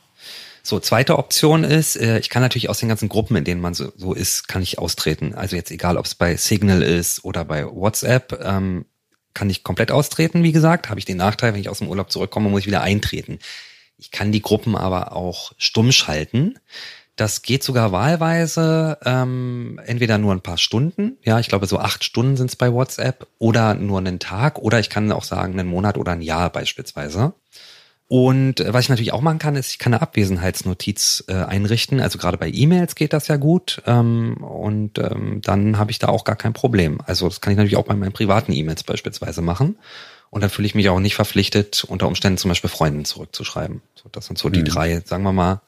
So, 0.66 0.80
zweite 0.80 1.20
Option 1.20 1.64
ist, 1.64 1.96
äh, 1.96 2.18
ich 2.18 2.30
kann 2.30 2.42
natürlich 2.42 2.70
aus 2.70 2.80
den 2.80 2.90
ganzen 2.90 3.08
Gruppen, 3.08 3.36
in 3.36 3.44
denen 3.44 3.62
man 3.62 3.76
so, 3.76 3.94
so 3.96 4.14
ist, 4.14 4.48
kann 4.48 4.64
ich 4.64 4.80
austreten. 4.80 5.36
Also 5.36 5.56
jetzt 5.56 5.70
egal, 5.70 5.96
ob 5.96 6.06
es 6.06 6.16
bei 6.16 6.38
Signal 6.38 6.82
ist 6.82 7.24
oder 7.24 7.46
bei 7.46 7.68
WhatsApp, 7.68 8.42
ähm, 8.44 8.86
kann 9.36 9.48
ich 9.52 9.64
komplett 9.64 9.92
austreten, 9.92 10.42
wie 10.42 10.52
gesagt. 10.52 10.90
Habe 10.90 10.98
ich 11.00 11.06
den 11.06 11.18
Nachteil, 11.18 11.54
wenn 11.54 11.62
ich 11.62 11.70
aus 11.70 11.78
dem 11.78 11.88
Urlaub 11.88 12.10
zurückkomme, 12.10 12.50
muss 12.50 12.62
ich 12.62 12.66
wieder 12.66 12.82
eintreten. 12.82 13.38
Ich 14.00 14.10
kann 14.10 14.32
die 14.32 14.42
Gruppen 14.42 14.76
aber 14.76 15.16
auch 15.16 15.52
stumm 15.60 15.92
schalten. 15.92 16.56
Das 17.16 17.44
geht 17.44 17.64
sogar 17.64 17.92
wahlweise 17.92 18.98
ähm, 19.06 19.80
entweder 19.86 20.18
nur 20.18 20.34
ein 20.34 20.42
paar 20.42 20.58
Stunden, 20.58 21.18
ja, 21.24 21.40
ich 21.40 21.48
glaube 21.48 21.68
so 21.68 21.78
acht 21.78 22.04
Stunden 22.04 22.38
sind 22.38 22.50
es 22.50 22.56
bei 22.56 22.74
WhatsApp, 22.74 23.28
oder 23.38 23.76
nur 23.76 24.00
einen 24.00 24.20
Tag, 24.20 24.58
oder 24.58 24.80
ich 24.80 24.90
kann 24.90 25.12
auch 25.12 25.24
sagen 25.24 25.54
einen 25.54 25.70
Monat 25.70 25.98
oder 25.98 26.14
ein 26.14 26.22
Jahr 26.22 26.50
beispielsweise. 26.50 27.34
Und 28.08 28.60
äh, 28.60 28.74
was 28.74 28.86
ich 28.86 28.90
natürlich 28.90 29.14
auch 29.14 29.22
machen 29.22 29.40
kann, 29.40 29.56
ist, 29.56 29.72
ich 29.72 29.80
kann 29.80 29.94
eine 29.94 30.02
Abwesenheitsnotiz 30.02 31.24
äh, 31.28 31.34
einrichten. 31.34 32.00
Also 32.00 32.18
gerade 32.18 32.38
bei 32.38 32.50
E-Mails 32.50 32.96
geht 32.96 33.14
das 33.14 33.28
ja 33.28 33.38
gut. 33.38 33.82
Ähm, 33.88 34.38
und 34.38 35.00
ähm, 35.00 35.42
dann 35.44 35.80
habe 35.80 35.92
ich 35.92 36.00
da 36.00 36.10
auch 36.10 36.24
gar 36.24 36.36
kein 36.36 36.54
Problem. 36.54 37.00
Also 37.06 37.28
das 37.28 37.42
kann 37.42 37.52
ich 37.52 37.58
natürlich 37.58 37.78
auch 37.78 37.86
bei 37.86 37.96
meinen 37.96 38.14
privaten 38.14 38.52
E-Mails 38.52 38.84
beispielsweise 38.84 39.42
machen. 39.42 39.78
Und 40.30 40.42
dann 40.42 40.50
fühle 40.50 40.68
ich 40.68 40.76
mich 40.76 40.90
auch 40.90 41.00
nicht 41.00 41.16
verpflichtet, 41.16 41.84
unter 41.86 42.08
Umständen 42.08 42.38
zum 42.38 42.50
Beispiel 42.50 42.70
Freunden 42.70 43.06
zurückzuschreiben. 43.06 43.82
So, 43.96 44.10
das 44.12 44.28
sind 44.28 44.38
so 44.38 44.50
die 44.50 44.62
mhm. 44.62 44.66
drei, 44.66 45.02
sagen 45.06 45.24
wir 45.24 45.34
mal, 45.34 45.62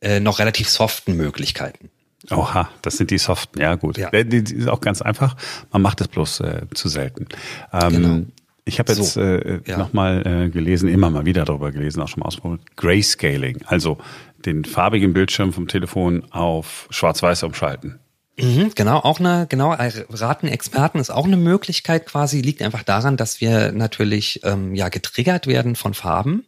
äh, 0.00 0.20
noch 0.20 0.38
relativ 0.38 0.68
soften 0.68 1.14
Möglichkeiten. 1.16 1.90
Oha, 2.30 2.68
das 2.82 2.98
sind 2.98 3.10
die 3.10 3.18
soften, 3.18 3.60
ja 3.60 3.76
gut. 3.76 3.96
Ja. 3.96 4.10
Die, 4.10 4.44
die 4.44 4.54
ist 4.54 4.68
auch 4.68 4.80
ganz 4.80 5.00
einfach. 5.00 5.36
Man 5.72 5.80
macht 5.80 6.00
es 6.00 6.08
bloß 6.08 6.40
äh, 6.40 6.62
zu 6.74 6.88
selten. 6.88 7.26
Ähm, 7.72 7.90
genau. 7.90 8.26
Ich 8.64 8.78
habe 8.78 8.92
jetzt 8.92 9.14
so, 9.14 9.20
äh, 9.20 9.60
ja. 9.66 9.78
nochmal 9.78 10.26
äh, 10.26 10.48
gelesen, 10.50 10.88
immer 10.88 11.10
mal 11.10 11.24
wieder 11.24 11.44
darüber 11.44 11.72
gelesen, 11.72 12.00
auch 12.02 12.08
schon 12.08 12.20
mal 12.20 12.26
ausprobiert, 12.26 12.76
Grayscaling, 12.76 13.62
also 13.66 13.98
den 14.44 14.64
farbigen 14.64 15.12
Bildschirm 15.12 15.52
vom 15.52 15.68
Telefon 15.68 16.24
auf 16.30 16.86
schwarz-weiß 16.90 17.42
umschalten. 17.42 17.98
Mhm, 18.38 18.72
genau, 18.74 18.98
auch 18.98 19.20
eine, 19.20 19.46
genau, 19.48 19.72
raten 19.72 20.46
Experten 20.46 20.98
ist 20.98 21.10
auch 21.10 21.26
eine 21.26 21.36
Möglichkeit 21.36 22.06
quasi, 22.06 22.40
liegt 22.40 22.62
einfach 22.62 22.82
daran, 22.82 23.16
dass 23.16 23.40
wir 23.40 23.72
natürlich 23.72 24.40
ähm, 24.44 24.74
ja 24.74 24.88
getriggert 24.88 25.46
werden 25.46 25.76
von 25.76 25.94
Farben 25.94 26.46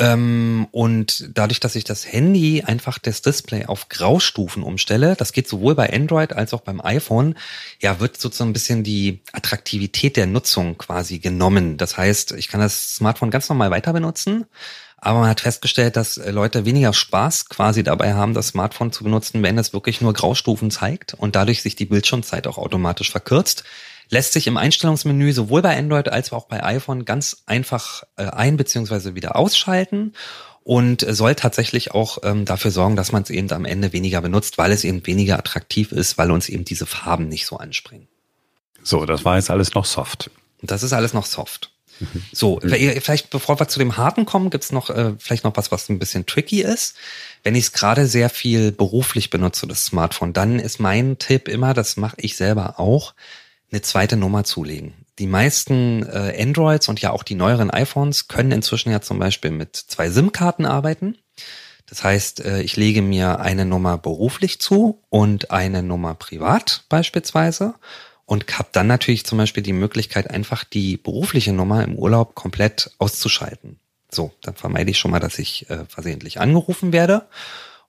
ähm, 0.00 0.66
und 0.70 1.28
dadurch, 1.34 1.60
dass 1.60 1.76
ich 1.76 1.84
das 1.84 2.10
Handy 2.10 2.62
einfach 2.64 2.98
das 2.98 3.20
Display 3.20 3.66
auf 3.66 3.90
Graustufen 3.90 4.62
umstelle, 4.62 5.14
das 5.14 5.32
geht 5.32 5.46
sowohl 5.46 5.74
bei 5.74 5.92
Android 5.92 6.32
als 6.32 6.54
auch 6.54 6.62
beim 6.62 6.80
iPhone, 6.80 7.34
ja, 7.80 8.00
wird 8.00 8.18
sozusagen 8.18 8.50
ein 8.50 8.54
bisschen 8.54 8.82
die 8.82 9.20
Attraktivität 9.32 10.16
der 10.16 10.26
Nutzung 10.26 10.78
quasi 10.78 11.18
genommen. 11.18 11.76
Das 11.76 11.98
heißt, 11.98 12.32
ich 12.32 12.48
kann 12.48 12.62
das 12.62 12.96
Smartphone 12.96 13.30
ganz 13.30 13.50
normal 13.50 13.70
weiter 13.70 13.92
benutzen, 13.92 14.46
aber 14.96 15.20
man 15.20 15.28
hat 15.28 15.42
festgestellt, 15.42 15.96
dass 15.96 16.16
Leute 16.16 16.64
weniger 16.64 16.94
Spaß 16.94 17.50
quasi 17.50 17.82
dabei 17.82 18.14
haben, 18.14 18.32
das 18.32 18.48
Smartphone 18.48 18.92
zu 18.92 19.04
benutzen, 19.04 19.42
wenn 19.42 19.58
es 19.58 19.74
wirklich 19.74 20.00
nur 20.00 20.14
Graustufen 20.14 20.70
zeigt 20.70 21.12
und 21.12 21.36
dadurch 21.36 21.60
sich 21.60 21.76
die 21.76 21.84
Bildschirmzeit 21.84 22.46
auch 22.46 22.56
automatisch 22.56 23.10
verkürzt 23.10 23.64
lässt 24.10 24.32
sich 24.32 24.46
im 24.46 24.56
Einstellungsmenü 24.56 25.32
sowohl 25.32 25.62
bei 25.62 25.76
Android 25.76 26.08
als 26.08 26.32
auch 26.32 26.46
bei 26.46 26.62
iPhone 26.62 27.04
ganz 27.04 27.42
einfach 27.46 28.02
äh, 28.16 28.24
ein- 28.24 28.56
bzw. 28.56 29.14
wieder 29.14 29.36
ausschalten 29.36 30.12
und 30.62 31.06
soll 31.08 31.34
tatsächlich 31.34 31.92
auch 31.92 32.18
ähm, 32.22 32.44
dafür 32.44 32.70
sorgen, 32.70 32.96
dass 32.96 33.12
man 33.12 33.22
es 33.22 33.30
eben 33.30 33.50
am 33.52 33.64
Ende 33.64 33.92
weniger 33.92 34.20
benutzt, 34.20 34.58
weil 34.58 34.72
es 34.72 34.84
eben 34.84 35.06
weniger 35.06 35.38
attraktiv 35.38 35.90
ist, 35.92 36.18
weil 36.18 36.30
uns 36.30 36.48
eben 36.48 36.64
diese 36.64 36.86
Farben 36.86 37.28
nicht 37.28 37.46
so 37.46 37.56
anspringen. 37.56 38.08
So, 38.82 39.06
das 39.06 39.24
war 39.24 39.36
jetzt 39.36 39.50
alles 39.50 39.74
noch 39.74 39.84
soft. 39.84 40.30
Das 40.62 40.82
ist 40.82 40.92
alles 40.92 41.14
noch 41.14 41.26
soft. 41.26 41.70
Mhm. 42.00 42.22
So, 42.32 42.60
vielleicht 42.62 43.30
bevor 43.30 43.60
wir 43.60 43.68
zu 43.68 43.78
dem 43.78 43.96
Harten 43.96 44.26
kommen, 44.26 44.50
gibt's 44.50 44.72
noch 44.72 44.90
äh, 44.90 45.12
vielleicht 45.18 45.44
noch 45.44 45.56
was, 45.56 45.70
was 45.70 45.88
ein 45.88 45.98
bisschen 45.98 46.26
tricky 46.26 46.62
ist. 46.62 46.96
Wenn 47.42 47.54
ich 47.54 47.64
es 47.64 47.72
gerade 47.72 48.06
sehr 48.06 48.30
viel 48.30 48.72
beruflich 48.72 49.30
benutze, 49.30 49.66
das 49.66 49.84
Smartphone, 49.86 50.32
dann 50.32 50.58
ist 50.58 50.80
mein 50.80 51.18
Tipp 51.18 51.48
immer, 51.48 51.74
das 51.74 51.96
mache 51.96 52.16
ich 52.18 52.36
selber 52.36 52.78
auch, 52.78 53.14
eine 53.70 53.82
zweite 53.82 54.16
Nummer 54.16 54.44
zulegen. 54.44 54.94
Die 55.18 55.26
meisten 55.26 56.02
äh, 56.04 56.34
Androids 56.40 56.88
und 56.88 57.00
ja 57.00 57.10
auch 57.10 57.22
die 57.22 57.34
neueren 57.34 57.70
iPhones 57.70 58.28
können 58.28 58.52
inzwischen 58.52 58.90
ja 58.90 59.00
zum 59.00 59.18
Beispiel 59.18 59.50
mit 59.50 59.76
zwei 59.76 60.08
SIM-Karten 60.10 60.64
arbeiten. 60.64 61.18
Das 61.86 62.04
heißt, 62.04 62.44
äh, 62.44 62.62
ich 62.62 62.76
lege 62.76 63.02
mir 63.02 63.40
eine 63.40 63.64
Nummer 63.64 63.98
beruflich 63.98 64.60
zu 64.60 65.02
und 65.10 65.50
eine 65.50 65.82
Nummer 65.82 66.14
privat 66.14 66.84
beispielsweise 66.88 67.74
und 68.24 68.58
habe 68.58 68.68
dann 68.72 68.86
natürlich 68.86 69.26
zum 69.26 69.38
Beispiel 69.38 69.62
die 69.62 69.72
Möglichkeit, 69.72 70.30
einfach 70.30 70.64
die 70.64 70.96
berufliche 70.96 71.52
Nummer 71.52 71.82
im 71.82 71.96
Urlaub 71.96 72.34
komplett 72.34 72.92
auszuschalten. 72.98 73.80
So, 74.08 74.32
dann 74.42 74.54
vermeide 74.54 74.90
ich 74.90 74.98
schon 74.98 75.10
mal, 75.10 75.20
dass 75.20 75.38
ich 75.38 75.68
äh, 75.68 75.84
versehentlich 75.86 76.40
angerufen 76.40 76.92
werde. 76.92 77.26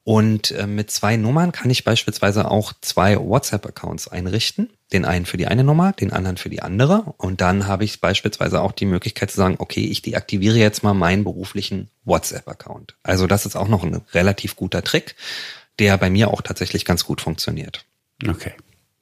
Und 0.03 0.51
äh, 0.51 0.65
mit 0.65 0.89
zwei 0.89 1.15
Nummern 1.15 1.51
kann 1.51 1.69
ich 1.69 1.83
beispielsweise 1.83 2.49
auch 2.49 2.73
zwei 2.81 3.17
WhatsApp-Accounts 3.19 4.07
einrichten. 4.07 4.71
Den 4.93 5.05
einen 5.05 5.25
für 5.25 5.37
die 5.37 5.47
eine 5.47 5.63
Nummer, 5.63 5.93
den 5.93 6.11
anderen 6.11 6.37
für 6.37 6.49
die 6.49 6.61
andere. 6.61 7.13
Und 7.17 7.41
dann 7.41 7.67
habe 7.67 7.85
ich 7.85 8.01
beispielsweise 8.01 8.61
auch 8.61 8.73
die 8.73 8.85
Möglichkeit 8.85 9.31
zu 9.31 9.37
sagen, 9.37 9.55
okay, 9.59 9.85
ich 9.85 10.01
deaktiviere 10.01 10.57
jetzt 10.57 10.83
mal 10.83 10.93
meinen 10.93 11.23
beruflichen 11.23 11.89
WhatsApp-Account. 12.03 12.95
Also 13.03 13.27
das 13.27 13.45
ist 13.45 13.55
auch 13.55 13.67
noch 13.67 13.83
ein 13.83 14.01
relativ 14.13 14.55
guter 14.55 14.83
Trick, 14.83 15.15
der 15.79 15.97
bei 15.97 16.09
mir 16.09 16.29
auch 16.29 16.41
tatsächlich 16.41 16.83
ganz 16.85 17.05
gut 17.05 17.21
funktioniert. 17.21 17.85
Okay. 18.27 18.53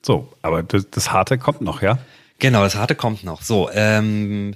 So, 0.02 0.32
aber 0.42 0.64
das, 0.64 0.90
das 0.90 1.12
Harte 1.12 1.38
kommt 1.38 1.62
noch, 1.62 1.82
ja? 1.82 1.98
Genau, 2.40 2.64
das 2.64 2.76
Harte 2.76 2.96
kommt 2.96 3.24
noch. 3.24 3.42
So, 3.42 3.70
ähm, 3.74 4.56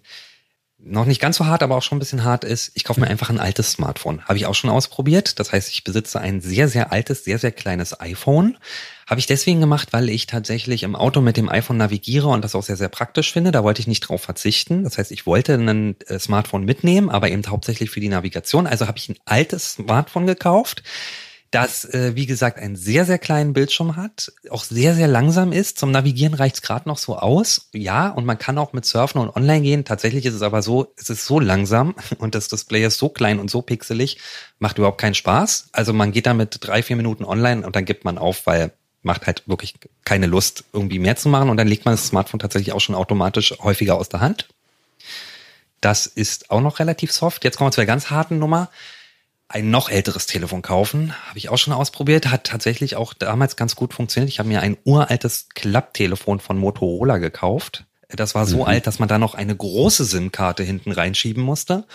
noch 0.85 1.05
nicht 1.05 1.21
ganz 1.21 1.37
so 1.37 1.45
hart, 1.45 1.63
aber 1.63 1.77
auch 1.77 1.81
schon 1.81 1.97
ein 1.97 1.99
bisschen 1.99 2.23
hart 2.23 2.43
ist, 2.43 2.71
ich 2.73 2.83
kaufe 2.83 2.99
mir 2.99 3.07
einfach 3.07 3.29
ein 3.29 3.39
altes 3.39 3.71
Smartphone. 3.71 4.23
Habe 4.25 4.37
ich 4.37 4.45
auch 4.45 4.55
schon 4.55 4.69
ausprobiert. 4.69 5.39
Das 5.39 5.51
heißt, 5.51 5.69
ich 5.69 5.83
besitze 5.83 6.19
ein 6.19 6.41
sehr, 6.41 6.67
sehr 6.67 6.91
altes, 6.91 7.23
sehr, 7.23 7.39
sehr 7.39 7.51
kleines 7.51 7.99
iPhone. 7.99 8.57
Habe 9.07 9.19
ich 9.19 9.25
deswegen 9.25 9.61
gemacht, 9.61 9.89
weil 9.91 10.09
ich 10.09 10.27
tatsächlich 10.27 10.83
im 10.83 10.95
Auto 10.95 11.21
mit 11.21 11.37
dem 11.37 11.49
iPhone 11.49 11.77
navigiere 11.77 12.27
und 12.27 12.43
das 12.43 12.55
auch 12.55 12.63
sehr, 12.63 12.77
sehr 12.77 12.89
praktisch 12.89 13.31
finde. 13.31 13.51
Da 13.51 13.63
wollte 13.63 13.81
ich 13.81 13.87
nicht 13.87 14.01
drauf 14.01 14.21
verzichten. 14.21 14.83
Das 14.83 14.97
heißt, 14.97 15.11
ich 15.11 15.25
wollte 15.25 15.55
ein 15.55 15.95
äh, 16.07 16.19
Smartphone 16.19 16.65
mitnehmen, 16.65 17.09
aber 17.09 17.29
eben 17.29 17.45
hauptsächlich 17.47 17.89
für 17.89 17.99
die 17.99 18.09
Navigation. 18.09 18.67
Also 18.67 18.87
habe 18.87 18.97
ich 18.97 19.09
ein 19.09 19.17
altes 19.25 19.73
Smartphone 19.73 20.27
gekauft 20.27 20.83
das, 21.53 21.85
äh, 21.85 22.15
wie 22.15 22.25
gesagt, 22.25 22.57
einen 22.57 22.75
sehr, 22.75 23.05
sehr 23.05 23.19
kleinen 23.19 23.53
Bildschirm 23.53 23.95
hat, 23.95 24.33
auch 24.49 24.63
sehr, 24.63 24.95
sehr 24.95 25.07
langsam 25.07 25.51
ist. 25.51 25.77
Zum 25.77 25.91
Navigieren 25.91 26.33
reicht's 26.33 26.63
gerade 26.63 26.89
noch 26.89 26.97
so 26.97 27.15
aus. 27.15 27.69
Ja, 27.73 28.09
und 28.09 28.25
man 28.25 28.39
kann 28.39 28.57
auch 28.57 28.73
mit 28.73 28.85
Surfen 28.85 29.21
und 29.21 29.35
online 29.35 29.61
gehen. 29.61 29.85
Tatsächlich 29.85 30.25
ist 30.25 30.33
es 30.33 30.41
aber 30.41 30.63
so, 30.63 30.91
es 30.97 31.11
ist 31.11 31.27
so 31.27 31.39
langsam 31.39 31.93
und 32.17 32.33
das 32.33 32.47
Display 32.47 32.83
ist 32.83 32.97
so 32.97 33.07
klein 33.07 33.39
und 33.39 33.51
so 33.51 33.61
pixelig, 33.61 34.17
macht 34.57 34.79
überhaupt 34.79 34.99
keinen 34.99 35.13
Spaß. 35.13 35.69
Also 35.73 35.93
man 35.93 36.11
geht 36.11 36.25
damit 36.25 36.57
drei, 36.59 36.81
vier 36.81 36.95
Minuten 36.95 37.23
online 37.23 37.63
und 37.63 37.75
dann 37.75 37.85
gibt 37.85 38.03
man 38.03 38.17
auf, 38.17 38.47
weil 38.47 38.71
macht 39.03 39.27
halt 39.27 39.43
wirklich 39.47 39.75
keine 40.05 40.25
Lust, 40.25 40.63
irgendwie 40.73 40.97
mehr 40.97 41.17
zu 41.17 41.29
machen 41.29 41.49
und 41.49 41.57
dann 41.57 41.67
legt 41.67 41.85
man 41.85 41.93
das 41.93 42.07
Smartphone 42.07 42.39
tatsächlich 42.39 42.73
auch 42.73 42.79
schon 42.81 42.95
automatisch 42.95 43.53
häufiger 43.59 43.95
aus 43.95 44.09
der 44.09 44.21
Hand. 44.21 44.47
Das 45.81 46.07
ist 46.07 46.49
auch 46.49 46.61
noch 46.61 46.79
relativ 46.79 47.11
soft. 47.11 47.43
Jetzt 47.43 47.57
kommen 47.57 47.67
wir 47.67 47.73
zu 47.73 47.81
der 47.81 47.85
ganz 47.85 48.09
harten 48.09 48.39
Nummer. 48.39 48.69
Ein 49.47 49.69
noch 49.69 49.89
älteres 49.89 50.25
Telefon 50.25 50.61
kaufen, 50.61 51.13
habe 51.27 51.37
ich 51.37 51.49
auch 51.49 51.57
schon 51.57 51.73
ausprobiert, 51.73 52.31
hat 52.31 52.45
tatsächlich 52.45 52.95
auch 52.95 53.13
damals 53.13 53.55
ganz 53.55 53.75
gut 53.75 53.93
funktioniert. 53.93 54.29
Ich 54.29 54.39
habe 54.39 54.49
mir 54.49 54.61
ein 54.61 54.77
uraltes 54.83 55.49
Klapptelefon 55.53 56.39
von 56.39 56.57
Motorola 56.57 57.17
gekauft. 57.17 57.85
Das 58.09 58.35
war 58.35 58.45
so 58.45 58.57
mhm. 58.57 58.63
alt, 58.63 58.87
dass 58.87 58.99
man 58.99 59.09
da 59.09 59.17
noch 59.17 59.35
eine 59.35 59.55
große 59.55 60.05
SIM-Karte 60.05 60.63
hinten 60.63 60.91
reinschieben 60.91 61.43
musste 61.43 61.85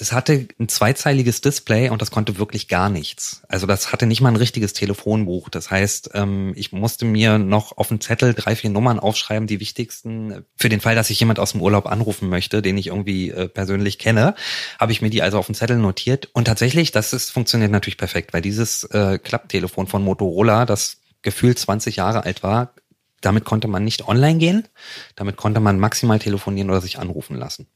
es 0.00 0.12
hatte 0.12 0.48
ein 0.58 0.68
zweizeiliges 0.68 1.42
Display 1.42 1.90
und 1.90 2.00
das 2.00 2.10
konnte 2.10 2.38
wirklich 2.38 2.68
gar 2.68 2.88
nichts. 2.88 3.42
Also 3.48 3.66
das 3.66 3.92
hatte 3.92 4.06
nicht 4.06 4.22
mal 4.22 4.30
ein 4.30 4.36
richtiges 4.36 4.72
Telefonbuch. 4.72 5.50
Das 5.50 5.70
heißt, 5.70 6.12
ähm, 6.14 6.54
ich 6.56 6.72
musste 6.72 7.04
mir 7.04 7.38
noch 7.38 7.76
auf 7.76 7.88
den 7.88 8.00
Zettel 8.00 8.32
drei, 8.32 8.56
vier 8.56 8.70
Nummern 8.70 8.98
aufschreiben, 8.98 9.46
die 9.46 9.60
wichtigsten. 9.60 10.46
Für 10.56 10.70
den 10.70 10.80
Fall, 10.80 10.94
dass 10.94 11.10
ich 11.10 11.20
jemand 11.20 11.38
aus 11.38 11.52
dem 11.52 11.60
Urlaub 11.60 11.84
anrufen 11.84 12.30
möchte, 12.30 12.62
den 12.62 12.78
ich 12.78 12.86
irgendwie 12.86 13.28
äh, 13.28 13.46
persönlich 13.46 13.98
kenne, 13.98 14.34
habe 14.78 14.92
ich 14.92 15.02
mir 15.02 15.10
die 15.10 15.20
also 15.20 15.38
auf 15.38 15.46
den 15.46 15.54
Zettel 15.54 15.76
notiert. 15.76 16.30
Und 16.32 16.46
tatsächlich, 16.46 16.92
das 16.92 17.12
ist, 17.12 17.30
funktioniert 17.30 17.70
natürlich 17.70 17.98
perfekt, 17.98 18.32
weil 18.32 18.40
dieses 18.40 18.84
äh, 18.84 19.18
Klapptelefon 19.18 19.86
von 19.86 20.02
Motorola, 20.02 20.64
das 20.64 20.96
gefühlt 21.20 21.58
20 21.58 21.96
Jahre 21.96 22.24
alt 22.24 22.42
war, 22.42 22.72
damit 23.20 23.44
konnte 23.44 23.68
man 23.68 23.84
nicht 23.84 24.08
online 24.08 24.38
gehen. 24.38 24.66
Damit 25.14 25.36
konnte 25.36 25.60
man 25.60 25.78
maximal 25.78 26.18
telefonieren 26.18 26.70
oder 26.70 26.80
sich 26.80 26.98
anrufen 26.98 27.36
lassen 27.36 27.66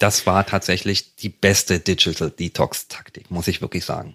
das 0.00 0.26
war 0.26 0.44
tatsächlich 0.46 1.14
die 1.16 1.28
beste 1.28 1.78
Digital 1.78 2.30
Detox 2.30 2.88
Taktik, 2.88 3.30
muss 3.30 3.48
ich 3.48 3.62
wirklich 3.62 3.84
sagen. 3.84 4.14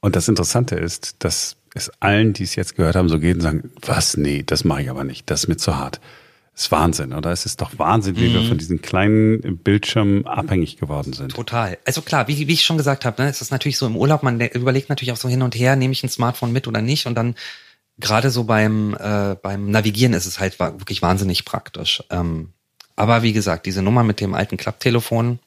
Und 0.00 0.16
das 0.16 0.28
Interessante 0.28 0.76
ist, 0.76 1.16
dass 1.20 1.56
es 1.74 1.90
allen, 2.00 2.34
die 2.34 2.44
es 2.44 2.54
jetzt 2.54 2.76
gehört 2.76 2.94
haben, 2.94 3.08
so 3.08 3.18
geht 3.18 3.36
und 3.36 3.40
sagen, 3.40 3.72
was, 3.82 4.16
nee, 4.16 4.42
das 4.44 4.64
mache 4.64 4.82
ich 4.82 4.90
aber 4.90 5.02
nicht, 5.02 5.28
das 5.30 5.44
ist 5.44 5.48
mir 5.48 5.56
zu 5.56 5.76
hart. 5.76 6.00
Das 6.52 6.64
ist 6.66 6.72
Wahnsinn, 6.72 7.12
oder? 7.12 7.32
Es 7.32 7.46
ist 7.46 7.60
doch 7.60 7.78
Wahnsinn, 7.78 8.16
wie 8.16 8.28
mhm. 8.28 8.34
wir 8.34 8.42
von 8.44 8.58
diesen 8.58 8.80
kleinen 8.80 9.58
Bildschirmen 9.58 10.24
abhängig 10.24 10.76
geworden 10.76 11.12
sind. 11.12 11.34
Total. 11.34 11.78
Also 11.84 12.00
klar, 12.00 12.28
wie, 12.28 12.46
wie 12.46 12.52
ich 12.52 12.64
schon 12.64 12.76
gesagt 12.76 13.04
habe, 13.04 13.20
ne, 13.20 13.28
es 13.28 13.40
ist 13.40 13.50
natürlich 13.50 13.76
so 13.76 13.86
im 13.86 13.96
Urlaub, 13.96 14.22
man 14.22 14.40
überlegt 14.40 14.88
natürlich 14.88 15.10
auch 15.10 15.16
so 15.16 15.28
hin 15.28 15.42
und 15.42 15.56
her, 15.56 15.74
nehme 15.74 15.92
ich 15.92 16.04
ein 16.04 16.08
Smartphone 16.08 16.52
mit 16.52 16.68
oder 16.68 16.80
nicht 16.80 17.06
und 17.06 17.16
dann 17.16 17.34
gerade 17.98 18.30
so 18.30 18.44
beim, 18.44 18.94
äh, 18.94 19.34
beim 19.42 19.70
Navigieren 19.70 20.14
ist 20.14 20.26
es 20.26 20.38
halt 20.38 20.60
wirklich 20.60 21.02
wahnsinnig 21.02 21.44
praktisch. 21.44 22.04
Ähm, 22.10 22.53
aber 22.96 23.22
wie 23.22 23.32
gesagt, 23.32 23.66
diese 23.66 23.82
Nummer 23.82 24.04
mit 24.04 24.20
dem 24.20 24.34
alten 24.34 24.56
Klapptelefon, 24.56 25.38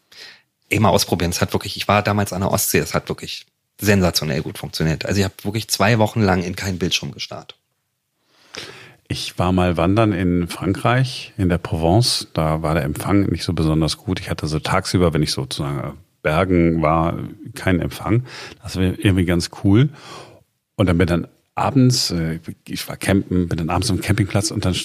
immer 0.69 0.89
ausprobieren. 0.89 1.31
Es 1.31 1.41
hat 1.41 1.53
wirklich, 1.53 1.77
ich 1.77 1.87
war 1.87 2.01
damals 2.01 2.33
an 2.33 2.41
der 2.41 2.51
Ostsee, 2.51 2.79
es 2.79 2.93
hat 2.93 3.09
wirklich 3.09 3.45
sensationell 3.79 4.41
gut 4.41 4.57
funktioniert. 4.57 5.05
Also 5.05 5.19
ich 5.19 5.23
habe 5.23 5.35
wirklich 5.43 5.67
zwei 5.69 5.99
Wochen 5.99 6.21
lang 6.21 6.43
in 6.43 6.55
keinen 6.55 6.79
Bildschirm 6.79 7.11
gestarrt. 7.11 7.55
Ich 9.07 9.39
war 9.39 9.53
mal 9.53 9.77
wandern 9.77 10.11
in 10.11 10.47
Frankreich, 10.49 11.31
in 11.37 11.47
der 11.47 11.59
Provence. 11.59 12.27
Da 12.33 12.61
war 12.61 12.73
der 12.73 12.83
Empfang 12.83 13.27
nicht 13.27 13.43
so 13.43 13.53
besonders 13.53 13.97
gut. 13.97 14.19
Ich 14.19 14.29
hatte 14.29 14.47
so 14.47 14.59
tagsüber, 14.59 15.13
wenn 15.13 15.23
ich 15.23 15.31
sozusagen 15.31 15.97
Bergen 16.23 16.81
war, 16.81 17.17
keinen 17.55 17.79
Empfang. 17.79 18.25
Das 18.61 18.75
war 18.75 18.83
irgendwie 18.83 19.23
ganz 19.23 19.49
cool. 19.63 19.89
Und 20.75 20.87
dann 20.87 20.97
bin 20.97 21.07
dann 21.07 21.27
abends, 21.55 22.11
äh, 22.11 22.39
ich 22.67 22.87
war 22.89 22.97
campen, 22.97 23.47
bin 23.47 23.57
dann 23.57 23.69
abends 23.69 23.89
am 23.89 24.01
Campingplatz 24.01 24.51
und 24.51 24.65
dann 24.65 24.75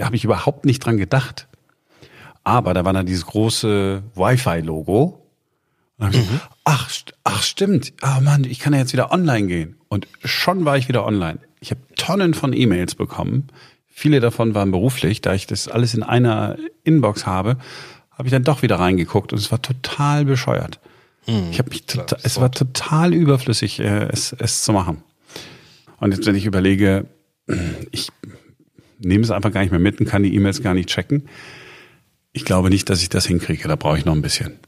habe 0.00 0.16
ich 0.16 0.24
überhaupt 0.24 0.64
nicht 0.64 0.80
dran 0.80 0.96
gedacht, 0.96 1.46
aber 2.46 2.74
da 2.74 2.84
war 2.84 2.92
dann 2.92 3.06
dieses 3.06 3.26
große 3.26 4.04
Wi-Fi-Logo. 4.14 5.20
Mhm. 5.98 6.40
Ach, 6.62 6.88
ach 7.24 7.42
stimmt. 7.42 7.92
Ah 8.02 8.18
oh 8.18 8.20
Mann, 8.20 8.44
ich 8.44 8.60
kann 8.60 8.72
ja 8.72 8.78
jetzt 8.78 8.92
wieder 8.92 9.10
online 9.10 9.48
gehen. 9.48 9.76
Und 9.88 10.06
schon 10.24 10.64
war 10.64 10.78
ich 10.78 10.86
wieder 10.86 11.04
online. 11.04 11.40
Ich 11.58 11.72
habe 11.72 11.80
Tonnen 11.96 12.34
von 12.34 12.52
E-Mails 12.52 12.94
bekommen. 12.94 13.48
Viele 13.88 14.20
davon 14.20 14.54
waren 14.54 14.70
beruflich. 14.70 15.22
Da 15.22 15.34
ich 15.34 15.48
das 15.48 15.66
alles 15.66 15.94
in 15.94 16.04
einer 16.04 16.56
Inbox 16.84 17.26
habe, 17.26 17.56
habe 18.12 18.28
ich 18.28 18.32
dann 18.32 18.44
doch 18.44 18.62
wieder 18.62 18.78
reingeguckt 18.78 19.32
und 19.32 19.40
es 19.40 19.50
war 19.50 19.60
total 19.60 20.24
bescheuert. 20.24 20.78
Mhm, 21.26 21.48
ich 21.50 21.58
habe 21.58 21.70
mich 21.70 21.86
total, 21.86 22.20
es 22.22 22.40
war 22.40 22.52
total 22.52 23.12
überflüssig, 23.12 23.80
äh, 23.80 24.06
es, 24.12 24.32
es 24.38 24.62
zu 24.62 24.72
machen. 24.72 25.02
Und 25.98 26.12
jetzt, 26.12 26.26
wenn 26.26 26.36
ich 26.36 26.46
überlege, 26.46 27.06
ich 27.90 28.10
nehme 29.00 29.24
es 29.24 29.32
einfach 29.32 29.50
gar 29.50 29.62
nicht 29.62 29.72
mehr 29.72 29.80
mit 29.80 29.98
und 29.98 30.06
kann 30.06 30.22
die 30.22 30.32
E-Mails 30.32 30.62
gar 30.62 30.74
nicht 30.74 30.88
checken 30.88 31.28
ich 32.36 32.44
glaube 32.44 32.68
nicht, 32.68 32.90
dass 32.90 33.00
ich 33.00 33.08
das 33.08 33.24
hinkriege. 33.24 33.66
Da 33.66 33.76
brauche 33.76 33.96
ich 33.96 34.04
noch 34.04 34.14
ein 34.14 34.20
bisschen. 34.20 34.58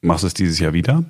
Machst 0.00 0.22
du 0.22 0.28
es 0.28 0.34
dieses 0.34 0.60
Jahr 0.60 0.74
wieder? 0.74 1.04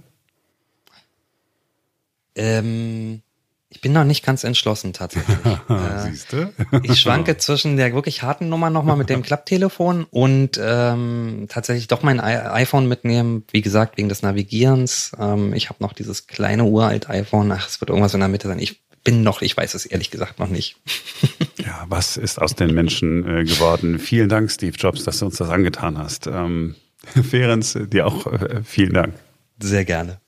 Ähm, 2.35 3.21
ich 3.69 3.83
bin 3.83 3.93
noch 3.93 4.05
nicht 4.05 4.25
ganz 4.25 4.45
entschlossen 4.45 4.95
tatsächlich. 4.95 5.37
äh, 5.69 6.11
Siehst 6.11 6.33
du? 6.33 6.53
ich 6.83 6.99
schwanke 6.99 7.37
zwischen 7.37 7.77
der 7.77 7.93
wirklich 7.93 8.23
harten 8.23 8.49
Nummer 8.49 8.71
nochmal 8.71 8.97
mit 8.97 9.11
dem 9.11 9.21
Klapptelefon 9.21 10.05
und 10.05 10.59
ähm, 10.59 11.49
tatsächlich 11.51 11.87
doch 11.89 12.03
mein 12.03 12.17
I 12.17 12.39
iPhone 12.63 12.89
mitnehmen. 12.89 13.45
Wie 13.51 13.61
gesagt, 13.61 13.99
wegen 13.99 14.09
des 14.09 14.23
Navigierens. 14.23 15.13
Ähm, 15.21 15.53
ich 15.53 15.69
habe 15.69 15.83
noch 15.83 15.93
dieses 15.93 16.27
kleine 16.27 16.65
uralt 16.65 17.11
iPhone. 17.11 17.53
Ach, 17.53 17.69
es 17.69 17.81
wird 17.83 17.91
irgendwas 17.91 18.15
in 18.15 18.21
der 18.21 18.31
Mitte 18.31 18.49
sein. 18.49 18.59
Ich 18.59 18.84
bin 19.05 19.23
noch, 19.23 19.43
ich 19.43 19.57
weiß 19.57 19.75
es 19.75 19.87
ehrlich 19.87 20.11
gesagt 20.11 20.39
noch 20.39 20.49
nicht. 20.49 20.77
ja, 21.59 21.85
was 21.89 22.17
ist 22.17 22.41
aus 22.41 22.55
den 22.55 22.75
Menschen 22.75 23.27
äh, 23.29 23.45
geworden? 23.45 23.99
Vielen 23.99 24.29
Dank, 24.29 24.51
Steve 24.51 24.77
Jobs, 24.77 25.05
dass 25.05 25.19
du 25.19 25.27
uns 25.27 25.37
das 25.37 25.51
angetan 25.51 25.99
hast. 25.99 26.27
Ähm, 26.27 26.75
Ferenc, 27.31 27.91
dir 27.91 28.07
auch 28.07 28.27
äh, 28.27 28.63
vielen 28.65 28.95
Dank. 28.95 29.15
Sehr 29.61 29.85
gerne. 29.85 30.19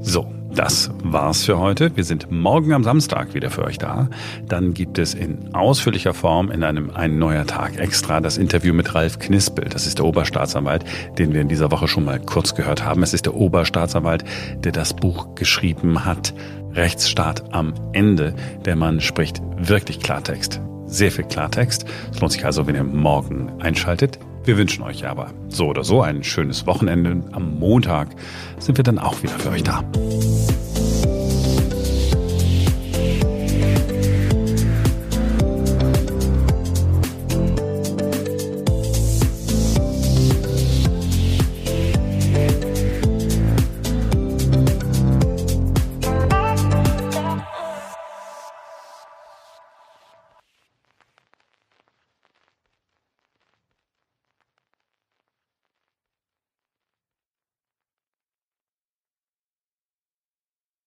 So, 0.00 0.32
das 0.54 0.90
war's 1.02 1.44
für 1.44 1.58
heute. 1.58 1.96
Wir 1.96 2.04
sind 2.04 2.30
morgen 2.30 2.74
am 2.74 2.84
Samstag 2.84 3.32
wieder 3.32 3.50
für 3.50 3.64
euch 3.64 3.78
da. 3.78 4.10
Dann 4.46 4.74
gibt 4.74 4.98
es 4.98 5.14
in 5.14 5.54
ausführlicher 5.54 6.12
Form 6.12 6.50
in 6.50 6.62
einem 6.62 6.90
Ein 6.90 7.18
neuer 7.18 7.46
Tag 7.46 7.78
extra 7.78 8.20
das 8.20 8.36
Interview 8.36 8.74
mit 8.74 8.94
Ralf 8.94 9.18
Knispel. 9.18 9.64
Das 9.70 9.86
ist 9.86 9.98
der 9.98 10.04
Oberstaatsanwalt, 10.04 10.84
den 11.16 11.32
wir 11.32 11.40
in 11.40 11.48
dieser 11.48 11.70
Woche 11.70 11.88
schon 11.88 12.04
mal 12.04 12.20
kurz 12.20 12.54
gehört 12.54 12.84
haben. 12.84 13.02
Es 13.02 13.14
ist 13.14 13.24
der 13.26 13.34
Oberstaatsanwalt, 13.34 14.24
der 14.56 14.72
das 14.72 14.94
Buch 14.94 15.34
geschrieben 15.36 16.04
hat. 16.04 16.34
Rechtsstaat 16.74 17.52
am 17.52 17.74
Ende. 17.92 18.34
Der 18.64 18.76
Mann 18.76 19.00
spricht 19.00 19.40
wirklich 19.56 20.00
Klartext. 20.00 20.60
Sehr 20.86 21.10
viel 21.10 21.24
Klartext. 21.24 21.84
Es 22.12 22.20
lohnt 22.20 22.32
sich 22.32 22.44
also, 22.44 22.66
wenn 22.66 22.74
ihr 22.74 22.84
morgen 22.84 23.50
einschaltet. 23.60 24.18
Wir 24.44 24.56
wünschen 24.56 24.82
euch 24.82 25.06
aber 25.06 25.32
so 25.48 25.68
oder 25.68 25.84
so 25.84 26.02
ein 26.02 26.24
schönes 26.24 26.66
Wochenende. 26.66 27.22
Am 27.32 27.58
Montag 27.58 28.08
sind 28.58 28.76
wir 28.76 28.84
dann 28.84 28.98
auch 28.98 29.22
wieder 29.22 29.38
für 29.38 29.50
euch 29.50 29.62
da. 29.62 29.84